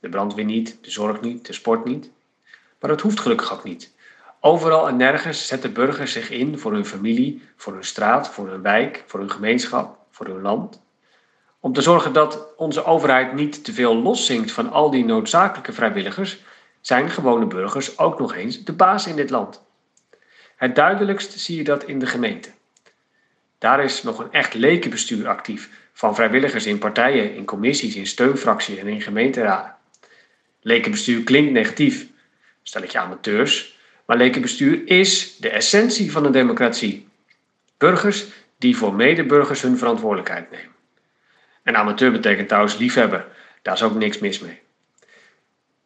[0.00, 2.10] De brandweer niet, de zorg niet, de sport niet.
[2.80, 3.94] Maar dat hoeft gelukkig ook niet.
[4.46, 8.62] Overal en nergens zetten burgers zich in voor hun familie, voor hun straat, voor hun
[8.62, 10.82] wijk, voor hun gemeenschap, voor hun land.
[11.60, 16.38] Om te zorgen dat onze overheid niet te veel loszinkt van al die noodzakelijke vrijwilligers,
[16.80, 19.62] zijn gewone burgers ook nog eens de baas in dit land.
[20.56, 22.50] Het duidelijkst zie je dat in de gemeente.
[23.58, 28.78] Daar is nog een echt lekenbestuur actief van vrijwilligers in partijen, in commissies, in steunfracties
[28.78, 29.74] en in gemeenteraden.
[30.60, 32.06] Lekenbestuur klinkt negatief.
[32.62, 33.75] Stel je amateurs,
[34.06, 37.08] maar lekenbestuur is de essentie van een democratie.
[37.78, 38.26] Burgers
[38.58, 40.74] die voor medeburgers hun verantwoordelijkheid nemen.
[41.62, 43.26] En amateur betekent trouwens liefhebber.
[43.62, 44.60] Daar is ook niks mis mee.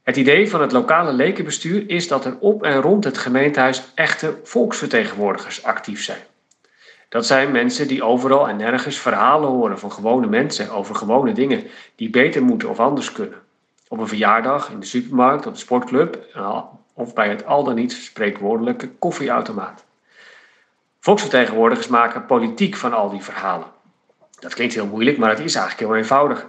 [0.03, 4.39] Het idee van het lokale lekenbestuur is dat er op en rond het gemeentehuis echte
[4.43, 6.21] volksvertegenwoordigers actief zijn.
[7.09, 11.67] Dat zijn mensen die overal en nergens verhalen horen van gewone mensen over gewone dingen
[11.97, 13.39] die beter moeten of anders kunnen.
[13.89, 16.19] Op een verjaardag, in de supermarkt, op de sportclub
[17.01, 19.85] of bij het al dan niet spreekwoordelijke koffieautomaat.
[21.01, 23.67] Volksvertegenwoordigers maken politiek van al die verhalen.
[24.39, 26.47] Dat klinkt heel moeilijk, maar het is eigenlijk heel eenvoudig.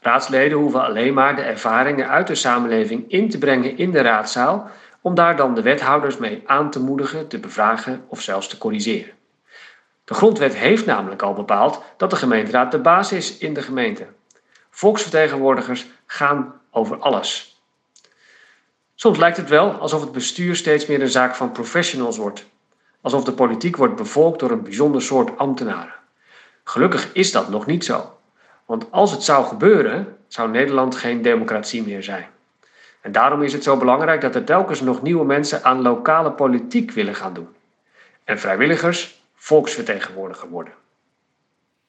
[0.00, 4.70] Raadsleden hoeven alleen maar de ervaringen uit de samenleving in te brengen in de raadzaal,
[5.00, 9.12] om daar dan de wethouders mee aan te moedigen, te bevragen of zelfs te corrigeren.
[10.04, 14.06] De grondwet heeft namelijk al bepaald dat de gemeenteraad de baas is in de gemeente.
[14.70, 17.55] Volksvertegenwoordigers gaan over alles.
[18.98, 22.46] Soms lijkt het wel alsof het bestuur steeds meer een zaak van professionals wordt.
[23.00, 25.94] Alsof de politiek wordt bevolkt door een bijzonder soort ambtenaren.
[26.64, 28.18] Gelukkig is dat nog niet zo.
[28.64, 32.26] Want als het zou gebeuren, zou Nederland geen democratie meer zijn.
[33.00, 36.90] En daarom is het zo belangrijk dat er telkens nog nieuwe mensen aan lokale politiek
[36.90, 37.48] willen gaan doen.
[38.24, 40.72] En vrijwilligers volksvertegenwoordiger worden.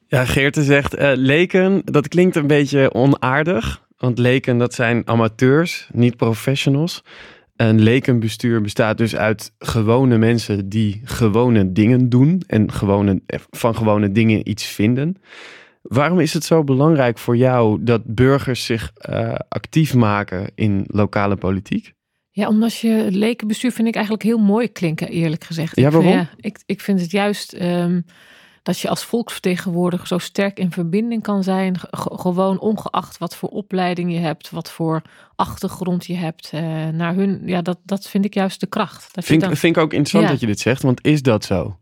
[0.06, 3.86] Ja, Geerte zegt, uh, leken, dat klinkt een beetje onaardig.
[3.98, 7.02] Want leken, dat zijn amateurs, niet professionals.
[7.56, 14.12] Een lekenbestuur bestaat dus uit gewone mensen die gewone dingen doen en gewone, van gewone
[14.12, 15.16] dingen iets vinden.
[15.82, 21.36] Waarom is het zo belangrijk voor jou dat burgers zich uh, actief maken in lokale
[21.36, 21.92] politiek?
[22.30, 25.76] Ja, omdat je lekenbestuur vind ik eigenlijk heel mooi klinken, eerlijk gezegd.
[25.76, 26.28] Ja, Ik vind- waarom?
[26.40, 28.00] ik, ik vind het juist ehm,
[28.62, 31.78] dat je als volksvertegenwoordiger zo sterk in verbinding kan zijn.
[31.78, 35.02] ge- gewoon ongeacht wat voor opleiding je hebt, wat voor
[35.36, 36.50] achtergrond je hebt.
[36.52, 39.14] eh, naar hun, ja, dat, dat vind ik juist de kracht.
[39.14, 40.30] Dat Vind, dan- vind ik ook interessant Ja.
[40.30, 41.76] dat je dit zegt, want is dat zo?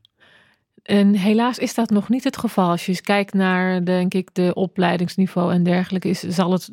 [0.83, 2.71] En helaas is dat nog niet het geval.
[2.71, 6.71] Als je eens kijkt naar, denk ik, de opleidingsniveau en dergelijke, is, zal het,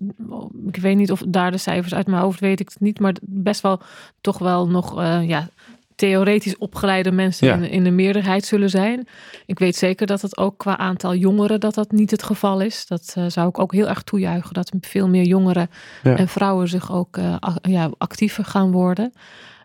[0.68, 3.16] ik weet niet of daar de cijfers uit mijn hoofd weet ik het niet, maar
[3.22, 3.82] best wel
[4.22, 5.50] toch wel nog, eh, ja,
[5.96, 7.54] theoretisch opgeleide mensen Ja.
[7.56, 9.08] in, in de meerderheid zullen zijn.
[9.46, 12.88] Ik weet zeker dat het ook qua aantal jongeren dat dat niet het geval is.
[12.88, 15.70] Dat eh, zou ik ook heel erg toejuichen, dat veel meer jongeren
[16.04, 16.16] Ja.
[16.18, 19.12] en vrouwen zich ook eh, ja, actiever gaan worden.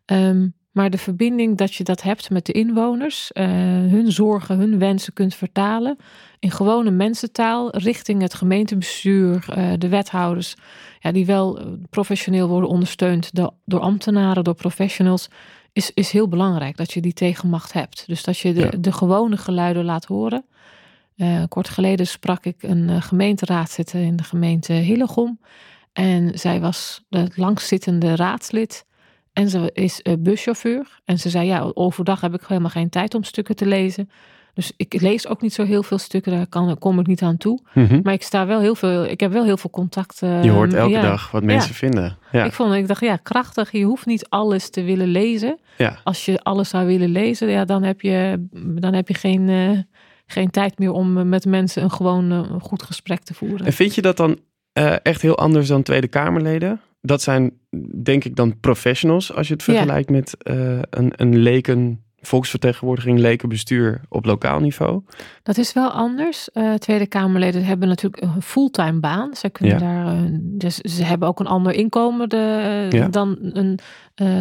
[0.04, 4.78] Ehm, maar de verbinding dat je dat hebt met de inwoners, eh, hun zorgen, hun
[4.78, 5.96] wensen kunt vertalen
[6.38, 9.44] in gewone mensentaal richting het gemeentebestuur,
[9.78, 10.54] de wethouders,
[11.00, 11.60] ja, die wel
[11.90, 15.28] professioneel worden ondersteund door, door ambtenaren, door professionals,
[15.72, 18.04] is, is heel belangrijk dat je die tegenmacht hebt.
[18.06, 18.70] Dus dat je de, Ja.
[18.78, 20.44] de gewone geluiden laat horen.
[21.16, 25.40] Eh, kort geleden sprak ik een eh, gemeenteraadzitter in de gemeente Hillegom.
[25.92, 28.86] En zij was het langstzittende raadslid.
[29.32, 31.00] En ze is eh, buschauffeur.
[31.04, 34.10] En ze zei, ja, overdag heb ik helemaal geen tijd om stukken te lezen.
[34.58, 37.36] Dus ik lees ook niet zo heel veel stukken, daar kan, kom ik niet aan
[37.36, 37.60] toe.
[37.74, 38.00] Mhm.
[38.02, 40.18] Maar ik sta wel heel veel, ik heb wel heel veel contact.
[40.18, 41.02] Je hoort elke ja.
[41.02, 42.18] dag wat mensen vinden.
[42.32, 42.44] Ja.
[42.44, 43.72] Ik vond, ik dacht, ja, krachtig.
[43.72, 45.58] Je hoeft niet alles te willen lezen.
[46.04, 49.78] Als je alles zou willen lezen, ja, dan heb je, dan heb je geen, eh,
[50.26, 53.66] geen tijd meer om met mensen een gewoon eh, goed gesprek te voeren.
[53.66, 54.38] En vind je dat dan
[54.72, 56.80] eh, echt heel anders dan Tweede Kamerleden?
[57.00, 57.52] Dat zijn
[58.02, 60.34] denk ik dan professionals als je het vergelijkt met
[60.90, 65.02] een, een leken volksvertegenwoordiging, lekenbestuur op lokaal niveau.
[65.42, 66.50] Dat is wel anders.
[66.52, 69.34] Eh, Tweede Kamerleden hebben natuurlijk een fulltime baan.
[69.34, 69.80] Ze, kunnen Ja.
[70.04, 73.08] daar, eh, dus ze hebben ook een ander inkomen de, eh, Ja.
[73.08, 73.78] dan een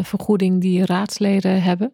[0.03, 1.93] vergoeding die raadsleden hebben.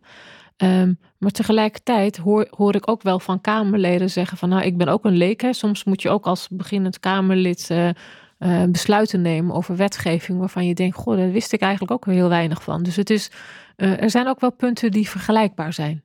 [0.58, 4.88] Ehm, maar tegelijkertijd hoor, hoor ik ook wel van Kamerleden zeggen van nou, ik ben
[4.88, 5.42] ook een leek.
[5.42, 5.54] Hè.
[5.54, 7.72] Soms moet je ook als beginnend Kamerlid
[8.70, 12.64] besluiten nemen over wetgeving waarvan je denkt, goh, daar wist ik eigenlijk ook heel weinig
[12.64, 12.84] van.
[12.84, 13.32] Dus het is,
[13.76, 16.04] eh, er zijn ook wel punten die vergelijkbaar zijn.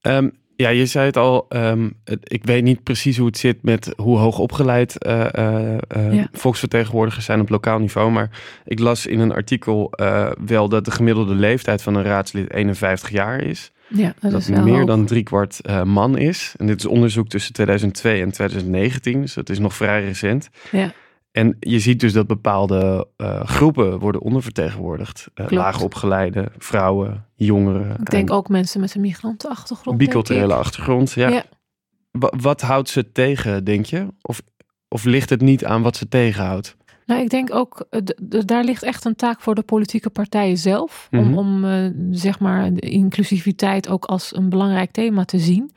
[0.00, 1.46] Ehm, ja, je zei het al.
[1.48, 1.90] ehm,
[2.22, 6.28] ik weet niet precies hoe het zit met hoe hoog opgeleid eh, eh, eh, Ja.
[6.32, 8.10] volksvertegenwoordigers zijn op lokaal niveau.
[8.10, 8.30] Maar
[8.64, 13.10] ik las in een artikel eh, wel dat de gemiddelde leeftijd van een raadslid 51
[13.10, 13.72] jaar is.
[13.88, 14.86] Ja, dat, Dat is wel meer hoog.
[14.86, 16.54] dan driekwart eh man is.
[16.56, 19.20] En dit is onderzoek tussen 2002 en 2019.
[19.20, 20.48] Dus dat is nog vrij recent.
[20.70, 20.92] Ja.
[21.32, 25.20] En je ziet dus dat bepaalde eh, groepen worden ondervertegenwoordigd.
[25.34, 25.52] Uh, Klopt.
[25.52, 27.90] laagopgeleide, vrouwen, jongeren.
[28.00, 29.98] Ik denk en ook mensen met een migrantenachtergrond.
[29.98, 31.10] biculturele achtergrond.
[31.12, 31.28] Ja.
[31.28, 31.44] Ja.
[32.10, 34.06] Wa- Wat houdt ze tegen, denk je?
[34.22, 34.42] Of,
[34.88, 36.76] of ligt het niet aan wat ze tegenhoudt?
[37.06, 38.00] Nou, ik denk ook, eh,
[38.44, 41.08] daar ligt echt een taak voor de politieke partijen zelf.
[41.10, 41.22] Mhm.
[41.22, 45.70] Om, om eh, zeg maar de inclusiviteit ook als een belangrijk thema te zien.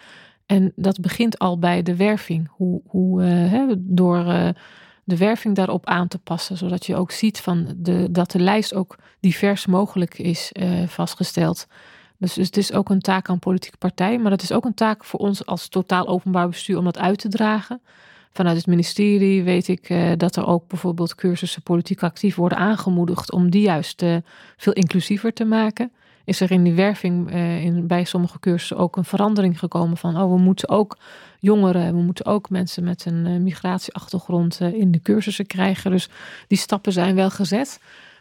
[0.45, 2.47] En dat begint al bij de werving.
[2.51, 4.49] Hoe, hoe eh, hè, door eh,
[5.11, 6.57] de werving daarop aan te passen.
[6.57, 11.67] Zodat je ook ziet van de, dat de lijst ook divers mogelijk is eh, vastgesteld.
[12.17, 14.21] Dus, dus het is ook een taak aan politieke partijen.
[14.21, 17.19] Maar het is ook een taak voor ons als totaal openbaar bestuur om dat uit
[17.19, 17.81] te dragen.
[18.33, 23.31] Vanuit het ministerie weet ik eh, dat er ook bijvoorbeeld cursussen politiek actief worden aangemoedigd
[23.31, 24.15] om die juist eh,
[24.57, 25.91] veel inclusiever te maken.
[26.25, 30.17] Is er in die werving eh, in, bij sommige cursussen ook een verandering gekomen van,
[30.17, 30.97] oh, we moeten ook
[31.39, 35.91] jongeren, we moeten ook mensen met een eh, migratieachtergrond eh, in de cursussen krijgen.
[35.91, 36.09] Dus
[36.47, 37.79] die stappen zijn wel gezet.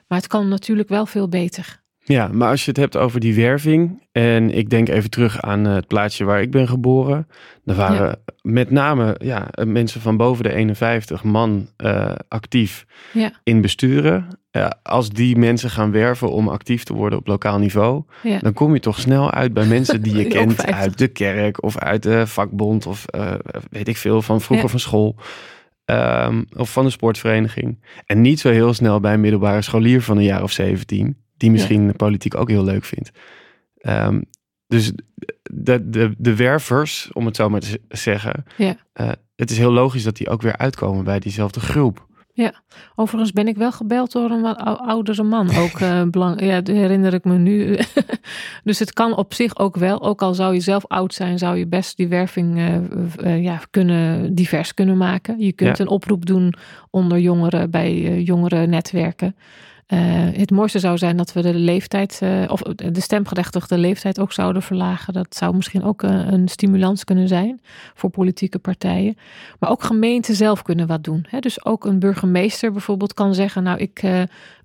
[0.08, 1.78] Maar het kan natuurlijk wel veel beter.
[2.04, 4.02] Ja, maar als je het hebt over die werving.
[4.12, 7.28] En ik denk even terug aan het plaatsje waar ik ben geboren.
[7.64, 11.68] Er waren met name ja, mensen van boven de 51 man
[12.28, 13.32] actief Ja.
[13.44, 14.39] in besturen.
[14.52, 18.38] Ja, als die mensen gaan werven om actief te worden op lokaal niveau, Ja.
[18.38, 20.76] dan kom je toch snel uit bij mensen die je kent 50.
[20.76, 23.34] uit de kerk of uit de vakbond of eh,
[23.70, 24.70] weet ik veel van vroeger Ja.
[24.70, 25.16] van school.
[25.84, 27.84] Ehm, of van de sportvereniging.
[28.06, 31.50] En niet zo heel snel bij een middelbare scholier van een jaar of 17, die
[31.50, 33.10] misschien de politiek ook heel leuk vindt.
[33.76, 34.20] Ehm,
[34.66, 34.92] dus
[35.42, 38.76] de, de, de wervers, om het zo maar te zeggen, Ja.
[38.92, 42.06] eh, het is heel logisch dat die ook weer uitkomen bij diezelfde groep.
[42.96, 45.48] Overigens ben ik wel gebeld door een wat ou- oudere man.
[45.56, 45.78] Ook
[46.12, 47.78] belang, ja, herinner ik me nu.
[48.64, 50.02] dus het kan op zich ook wel.
[50.02, 52.74] Ook al zou je zelf oud zijn, zou je best die werving eh,
[53.34, 55.38] eh, ja, kunnen, divers kunnen maken.
[55.38, 55.84] Je kunt Ja.
[55.84, 56.54] een oproep doen
[56.90, 59.36] onder jongeren bij jongere netwerken.
[59.90, 59.98] Eh,
[60.32, 64.62] het mooiste zou zijn dat we de leeftijd, eh, of de stemgerechtigde leeftijd ook zouden
[64.62, 65.12] verlagen.
[65.12, 67.60] Dat zou misschien ook eh, een stimulans kunnen zijn
[67.94, 69.16] voor politieke partijen.
[69.58, 71.26] Maar ook gemeenten zelf kunnen wat doen.
[71.28, 71.38] Hè?
[71.38, 74.02] Dus ook een burgemeester bijvoorbeeld kan zeggen, nou ik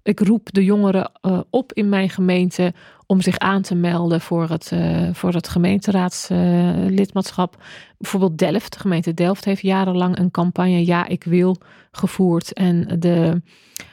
[0.06, 2.74] ik roep de jongeren uh, op in mijn gemeente
[3.06, 7.64] om zich aan te melden voor het, uh, voor het gemeenteraadslidmaatschap.
[7.98, 11.58] Bijvoorbeeld Delft, de gemeente Delft heeft jarenlang een campagne Ja, ik wil
[11.92, 12.54] gevoerd.
[12.54, 13.42] En de,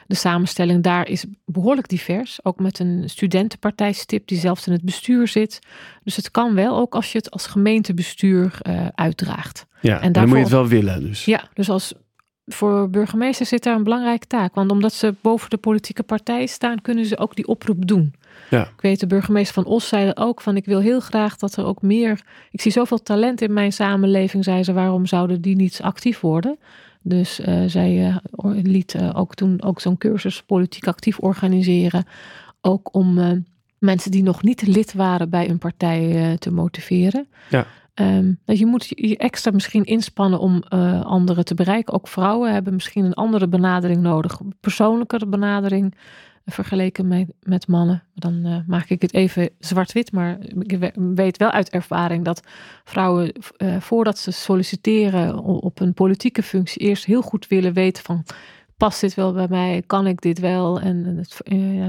[0.07, 2.39] de samenstelling daar is behoorlijk divers.
[2.43, 5.59] Ook met een studentenpartijstip die zelfs in het bestuur zit.
[6.03, 9.65] Dus het kan wel ook als je het als gemeentebestuur uh, uitdraagt.
[9.81, 11.01] Ja, en dan moet je het wel willen.
[11.01, 11.25] Dus.
[11.25, 11.93] Ja, dus als
[12.45, 14.55] voor burgemeesters zit daar een belangrijke taak.
[14.55, 18.13] Want omdat ze boven de politieke partij staan, kunnen ze ook die oproep doen.
[18.49, 18.61] Ja.
[18.61, 21.65] Ik weet, de burgemeester van Os zei ook van ik wil heel graag dat er
[21.65, 22.21] ook meer.
[22.51, 26.57] Ik zie zoveel talent in mijn samenleving, zei ze, waarom zouden die niet actief worden?
[27.01, 28.15] Dus uh, zij uh,
[28.63, 32.05] liet uh, ook toen ook zo'n cursus politiek actief organiseren.
[32.61, 33.43] Ook om
[33.77, 37.27] mensen die nog niet lid waren bij een partij te motiveren.
[37.49, 37.65] Ja.
[38.01, 41.93] Um, je moet je extra misschien inspannen om uh, anderen te bereiken.
[41.93, 44.39] Ook vrouwen hebben misschien een andere benadering nodig.
[44.59, 45.95] Persoonlijkere benadering
[46.45, 48.03] vergeleken met, met mannen.
[48.15, 50.11] Dan uh, maak ik het even zwart-wit.
[50.11, 52.47] Maar ik weet wel uit ervaring dat
[52.83, 53.33] vrouwen
[53.79, 58.25] voordat ze solliciteren op een politieke functie eerst heel goed willen weten van
[58.77, 59.83] past dit wel bij mij?
[59.87, 60.79] Kan ik dit wel?
[60.79, 61.25] En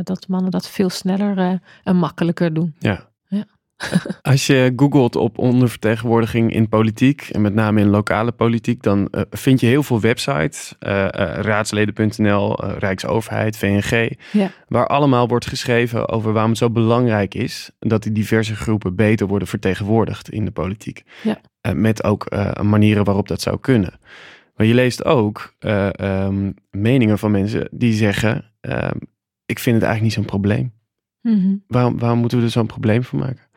[0.02, 2.74] dat mannen dat veel sneller en makkelijker doen.
[2.78, 3.12] Ja.
[4.22, 9.20] Als je googelt op ondervertegenwoordiging in politiek en met name in lokale politiek, dan uh,
[9.30, 11.08] vind je heel veel websites, uh, uh,
[11.40, 14.50] raadsleden.nl, Rijksoverheid, VNG, ja.
[14.68, 19.26] waar allemaal wordt geschreven over waarom het zo belangrijk is dat die diverse groepen beter
[19.26, 21.02] worden vertegenwoordigd in de politiek.
[21.22, 21.38] Ja.
[21.74, 22.26] met ook
[22.62, 23.98] manieren waarop dat zou kunnen.
[24.56, 25.54] Maar je leest ook
[26.00, 28.96] um, meningen van mensen die zeggen: ehm,
[29.46, 30.72] Ik vind het eigenlijk niet zo'n probleem.
[31.20, 31.64] Mm -hmm.
[31.66, 33.48] waarom, waarom moeten we er zo'n probleem van maken?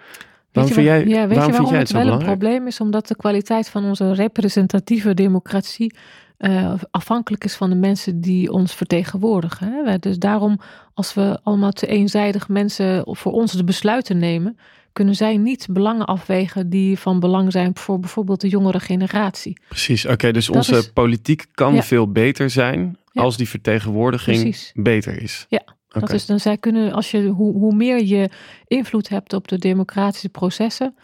[0.58, 2.80] Waarom vind jij, ja, weet waarom je waarom jij het, het wel een probleem is?
[2.80, 5.94] Omdat de kwaliteit van onze representatieve democratie
[6.40, 9.72] uh, afhankelijk is van de mensen die ons vertegenwoordigen.
[9.72, 9.98] Hè?
[9.98, 10.60] Dus daarom,
[10.94, 14.58] als we allemaal te eenzijdig mensen voor ons de besluiten nemen,
[14.94, 19.60] kunnen zij niet belangen afwegen die van belang zijn voor bijvoorbeeld de jongere generatie.
[19.68, 24.72] Precies, oké, dus onze politiek kan veel beter zijn als die vertegenwoordiging Precies.
[24.76, 25.46] beter is.
[25.50, 25.64] Ja,
[26.00, 28.30] dat is dan zij kunnen, als je, hoe, hoe meer je
[28.68, 30.96] invloed hebt op de democratische processen,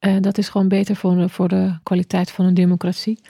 [0.00, 3.20] uh, dat is gewoon beter voor de, voor de kwaliteit van een democratie.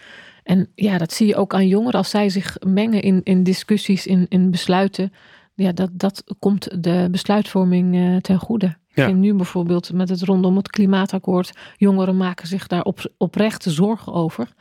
[0.42, 4.06] En ja, dat zie je ook aan jongeren als zij zich mengen in, in discussies,
[4.06, 5.12] in, in besluiten.
[5.54, 8.66] Ja, dat, dat komt de besluitvorming uh, ten goede.
[8.66, 9.02] Ja.
[9.02, 13.62] Ik vind nu bijvoorbeeld met het rondom het klimaatakkoord, jongeren maken zich daar op, oprecht
[13.62, 14.52] zorgen over.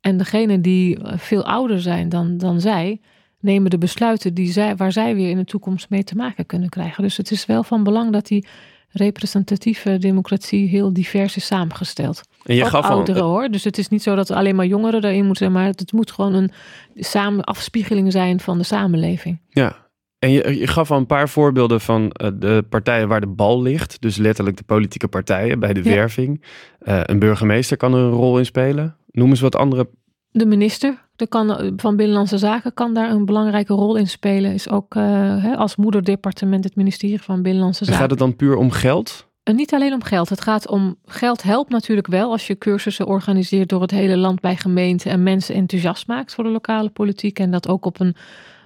[0.00, 3.00] En degenen die veel ouder zijn dan, dan zij,
[3.42, 6.68] nemen de besluiten die zij, waar zij weer in de toekomst mee te maken kunnen
[6.68, 7.02] krijgen.
[7.02, 8.46] Dus het is wel van belang dat die
[8.88, 12.22] representatieve democratie heel divers is samengesteld.
[12.44, 13.48] En je Ook gaf ouderen hoor.
[13.48, 16.10] Dus het is niet zo dat alleen maar jongeren daarin moeten zijn, maar het moet
[16.10, 16.50] gewoon een
[16.94, 19.40] samen afspiegeling zijn van de samenleving.
[19.48, 19.80] Ja.
[20.18, 23.62] En je, je gaf al een paar voorbeelden van uh, de partijen waar de bal
[23.62, 24.00] ligt.
[24.00, 26.44] Dus letterlijk de politieke partijen bij de werving.
[26.82, 28.96] Uh, een burgemeester kan er een rol in spelen.
[29.10, 29.88] Noem eens wat andere
[30.32, 34.52] de minister de kan, van Binnenlandse Zaken kan daar een belangrijke rol in spelen.
[34.52, 35.02] Is ook uh,
[35.42, 38.00] hè, als moederdepartement het ministerie van Binnenlandse Zaken.
[38.00, 39.30] gaat het dan puur om geld?
[39.42, 40.28] En niet alleen om geld.
[40.28, 44.40] Het gaat om geld helpt natuurlijk wel als je cursussen organiseert door het hele land
[44.40, 48.16] bij gemeenten en mensen enthousiast maakt voor de lokale politiek en dat ook op een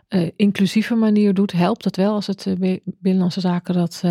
[0.08, 1.52] uh, inclusieve manier doet.
[1.52, 4.02] Helpt het wel als het uh, Binnenlandse Zaken dat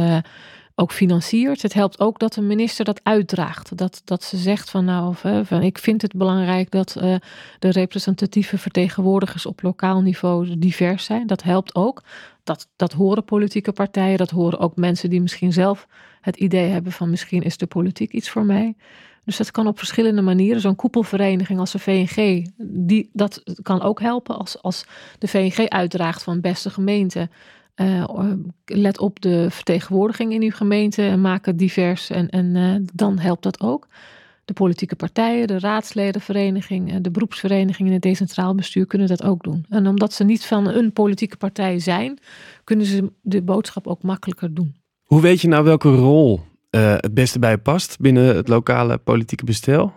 [0.76, 1.62] ook financiert.
[1.62, 3.78] Het helpt ook dat de minister dat uitdraagt.
[3.78, 7.16] Dat, dat ze zegt van nou, of, van, ik vind het belangrijk dat uh,
[7.60, 11.28] de representatieve vertegenwoordigers op lokaal niveau divers zijn.
[11.28, 12.04] Dat helpt ook.
[12.44, 15.88] Dat, dat horen politieke partijen, dat horen ook mensen die misschien zelf
[16.22, 18.76] het idee hebben van misschien is de politiek iets voor mij.
[19.26, 20.62] Dus dat kan op verschillende manieren.
[20.62, 24.86] Zo'n koepelvereniging als de VNG, die, dat kan ook helpen als, als
[25.20, 27.30] de VNG uitdraagt van beste gemeente.
[27.82, 28.32] Uh,
[28.66, 32.10] let op de vertegenwoordiging in uw gemeente en maak het divers.
[32.10, 33.88] En, en uh, dan helpt dat ook.
[34.46, 39.66] De politieke partijen, de raadsledenvereniging, de beroepsvereniging in het decentraal bestuur kunnen dat ook doen.
[39.70, 42.20] En omdat ze niet van een politieke partij zijn,
[42.64, 44.76] kunnen ze de boodschap ook makkelijker doen.
[45.04, 49.94] Hoe weet je nou welke rol het beste bij past binnen het lokale politieke bestel?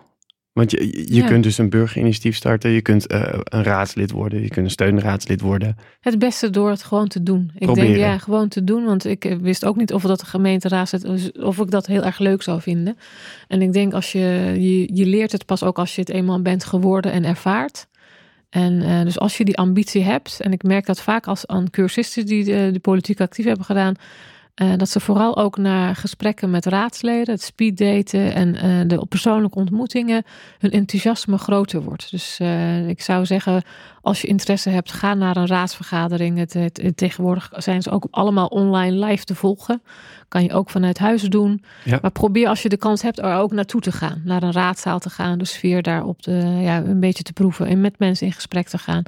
[0.59, 4.47] Want je, je kunt dus een burgerinitiatief starten, je kunt uh, een raadslid worden, je
[4.47, 5.77] kunt een steunraadslid worden.
[6.01, 7.51] Het beste door het gewoon te doen.
[7.57, 10.25] Ik denk ja, gewoon te doen, want ik eh, wist ook niet of dat de
[10.25, 12.97] gemeenteraadslid, of ik dat heel erg leuk zou vinden.
[13.47, 16.41] En ik denk als je, je, je leert het pas ook als je het eenmaal
[16.41, 17.87] bent geworden en ervaart.
[18.49, 21.69] En uh, dus als je die ambitie hebt, en ik merk dat vaak als aan
[21.69, 23.95] cursisten die de, de politiek actief hebben gedaan,
[24.61, 29.57] Uh, dat ze vooral ook naar gesprekken met raadsleden, het speeddaten en uh, de persoonlijke
[29.57, 30.23] ontmoetingen,
[30.59, 32.11] hun enthousiasme groter wordt.
[32.11, 33.63] Dus uh, ik zou zeggen,
[34.01, 36.37] als je interesse hebt, ga naar een raadsvergadering.
[36.37, 39.81] Het, het, het, tegenwoordig zijn ze ook allemaal online live te volgen.
[40.27, 41.63] Kan je ook vanuit huis doen.
[41.83, 41.99] Ja.
[42.01, 44.21] Maar probeer als je de kans hebt er ook naartoe te gaan.
[44.25, 45.37] Naar een raadzaal te gaan.
[45.37, 47.67] De sfeer daar op de, ja, een beetje te proeven.
[47.67, 49.03] En met mensen in gesprek te gaan.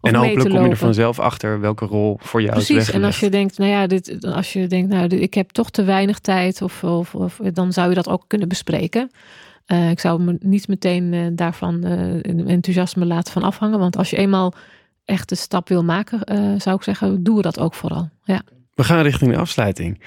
[0.00, 2.70] En hopelijk kom je er vanzelf achter welke rol voor jou Precies.
[2.70, 3.02] is weggelegd.
[3.02, 5.84] En als je denkt, nou ja, dit, als je denkt, nou, ik heb toch te
[5.84, 9.10] weinig tijd, of, of, of dan zou je dat ook kunnen bespreken.
[9.66, 13.78] Uh, ik zou me niet meteen uh, daarvan uh, enthousiasme laten van afhangen.
[13.78, 14.54] Want als je eenmaal
[15.04, 16.20] echt de stap wil maken,
[16.60, 18.08] zou ik zeggen, doe dat ook vooral.
[18.24, 18.42] Ja.
[18.74, 20.00] We gaan richting de afsluiting.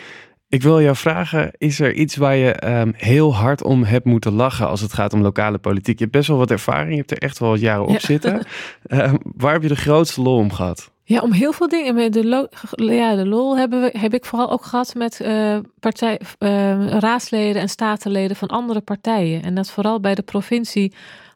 [0.53, 4.33] Ik wil jou vragen, is er iets waar je um, heel hard om hebt moeten
[4.33, 5.97] lachen als het gaat om lokale politiek?
[5.97, 7.99] Je hebt best wel wat ervaring, je hebt er echt wel wat jaren op ja.
[7.99, 8.45] zitten.
[8.87, 10.91] Uh, waar heb je de grootste lol om gehad?
[11.03, 12.11] Ja, om heel veel dingen.
[12.11, 16.19] De, lo ja, de lol hebben we, heb ik vooral ook gehad met uh, partij,
[16.39, 19.43] uh, raadsleden en statenleden van andere partijen.
[19.43, 20.93] En dat vooral bij de provincie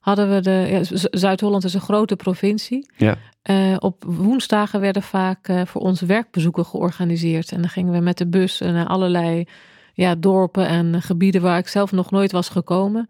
[0.08, 0.68] hadden we de.
[0.70, 2.90] Ja, Zuid-Holland is een grote provincie.
[2.98, 3.18] Ja.
[3.50, 7.52] Uh, op woensdagen werden vaak uh, voor ons werkbezoeken georganiseerd.
[7.52, 9.48] En dan gingen we met de bus naar allerlei
[9.94, 13.10] ja, dorpen en gebieden waar ik zelf nog nooit was gekomen.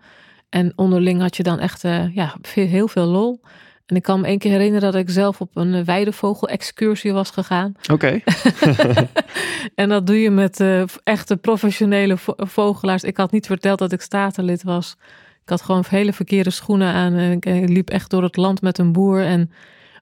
[0.50, 3.42] En onderling had je dan echt uh, ja, veel, heel veel lol.
[3.86, 7.74] En ik kan me één keer herinneren dat ik zelf op een weidevogel-excursie was gegaan.
[7.92, 7.94] Oké.
[7.94, 8.24] Okay.
[9.82, 10.64] en dat doe je met
[11.04, 13.04] echte professionele vo vogelaars.
[13.04, 14.96] Ik had niet verteld dat ik statenlid was.
[15.48, 17.14] Ik had gewoon hele verkeerde schoenen aan.
[17.14, 19.24] En ik liep echt door het land met een boer.
[19.24, 19.52] En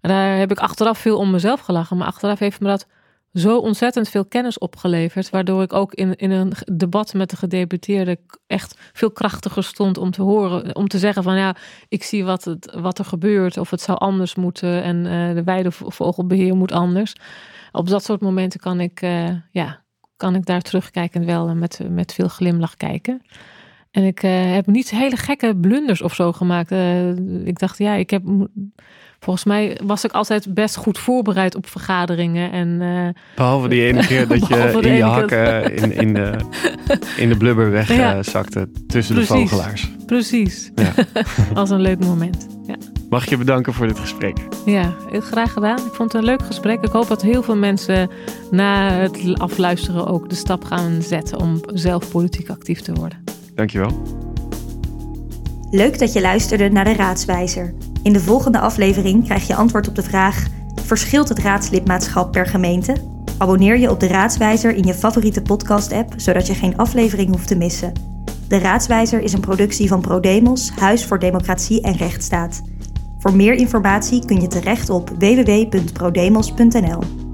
[0.01, 1.97] daar heb ik achteraf veel om mezelf gelachen.
[1.97, 2.87] Maar achteraf heeft me dat
[3.33, 5.29] zo ontzettend veel kennis opgeleverd.
[5.29, 10.11] Waardoor ik ook in, in een debat met de gedeputeerde echt veel krachtiger stond om
[10.11, 10.75] te horen.
[10.75, 11.55] Om te zeggen van ja,
[11.87, 13.57] ik zie wat, het, wat er gebeurt.
[13.57, 14.83] Of het zou anders moeten.
[14.83, 17.13] En uh, de weidevogelbeheer moet anders.
[17.71, 19.83] Op dat soort momenten kan ik, uh, ja,
[20.17, 23.21] kan ik daar terugkijken wel met, met veel glimlach kijken.
[23.95, 26.71] En ik uh, heb niet hele gekke blunders of zo gemaakt.
[26.71, 27.09] Uh,
[27.45, 28.23] ik dacht, ja, ik heb.
[29.19, 32.51] Volgens mij was ik altijd best goed voorbereid op vergaderingen.
[32.51, 36.35] En, uh, Behalve die ene keer dat je in je hakken in, in, de,
[37.17, 38.81] in de blubber wegzakte ja.
[38.87, 39.91] tussen precies, de vogelaars.
[40.05, 40.71] Precies.
[40.75, 40.93] Ja.
[41.59, 42.47] Als een leuk moment.
[42.67, 42.75] Ja.
[43.09, 44.37] Mag ik je bedanken voor dit gesprek?
[44.65, 45.77] Ja, heel graag gedaan.
[45.77, 46.83] Ik vond het een leuk gesprek.
[46.83, 48.09] Ik hoop dat heel veel mensen
[48.51, 53.24] na het afluisteren ook de stap gaan zetten om zelf politiek actief te worden.
[53.55, 54.01] Dankjewel.
[55.71, 57.73] Leuk dat je luisterde naar de Raadswijzer.
[58.03, 60.47] In de volgende aflevering krijg je antwoord op de vraag:
[60.83, 62.95] verschilt het raadslidmaatschap per gemeente?
[63.37, 67.57] Abonneer je op de Raadswijzer in je favoriete podcast-app, zodat je geen aflevering hoeft te
[67.57, 67.91] missen.
[68.47, 72.61] De Raadswijzer is een productie van ProDemos, Huis voor Democratie en Rechtsstaat.
[73.19, 77.24] Voor meer informatie kun je terecht op www.prodemos.nl.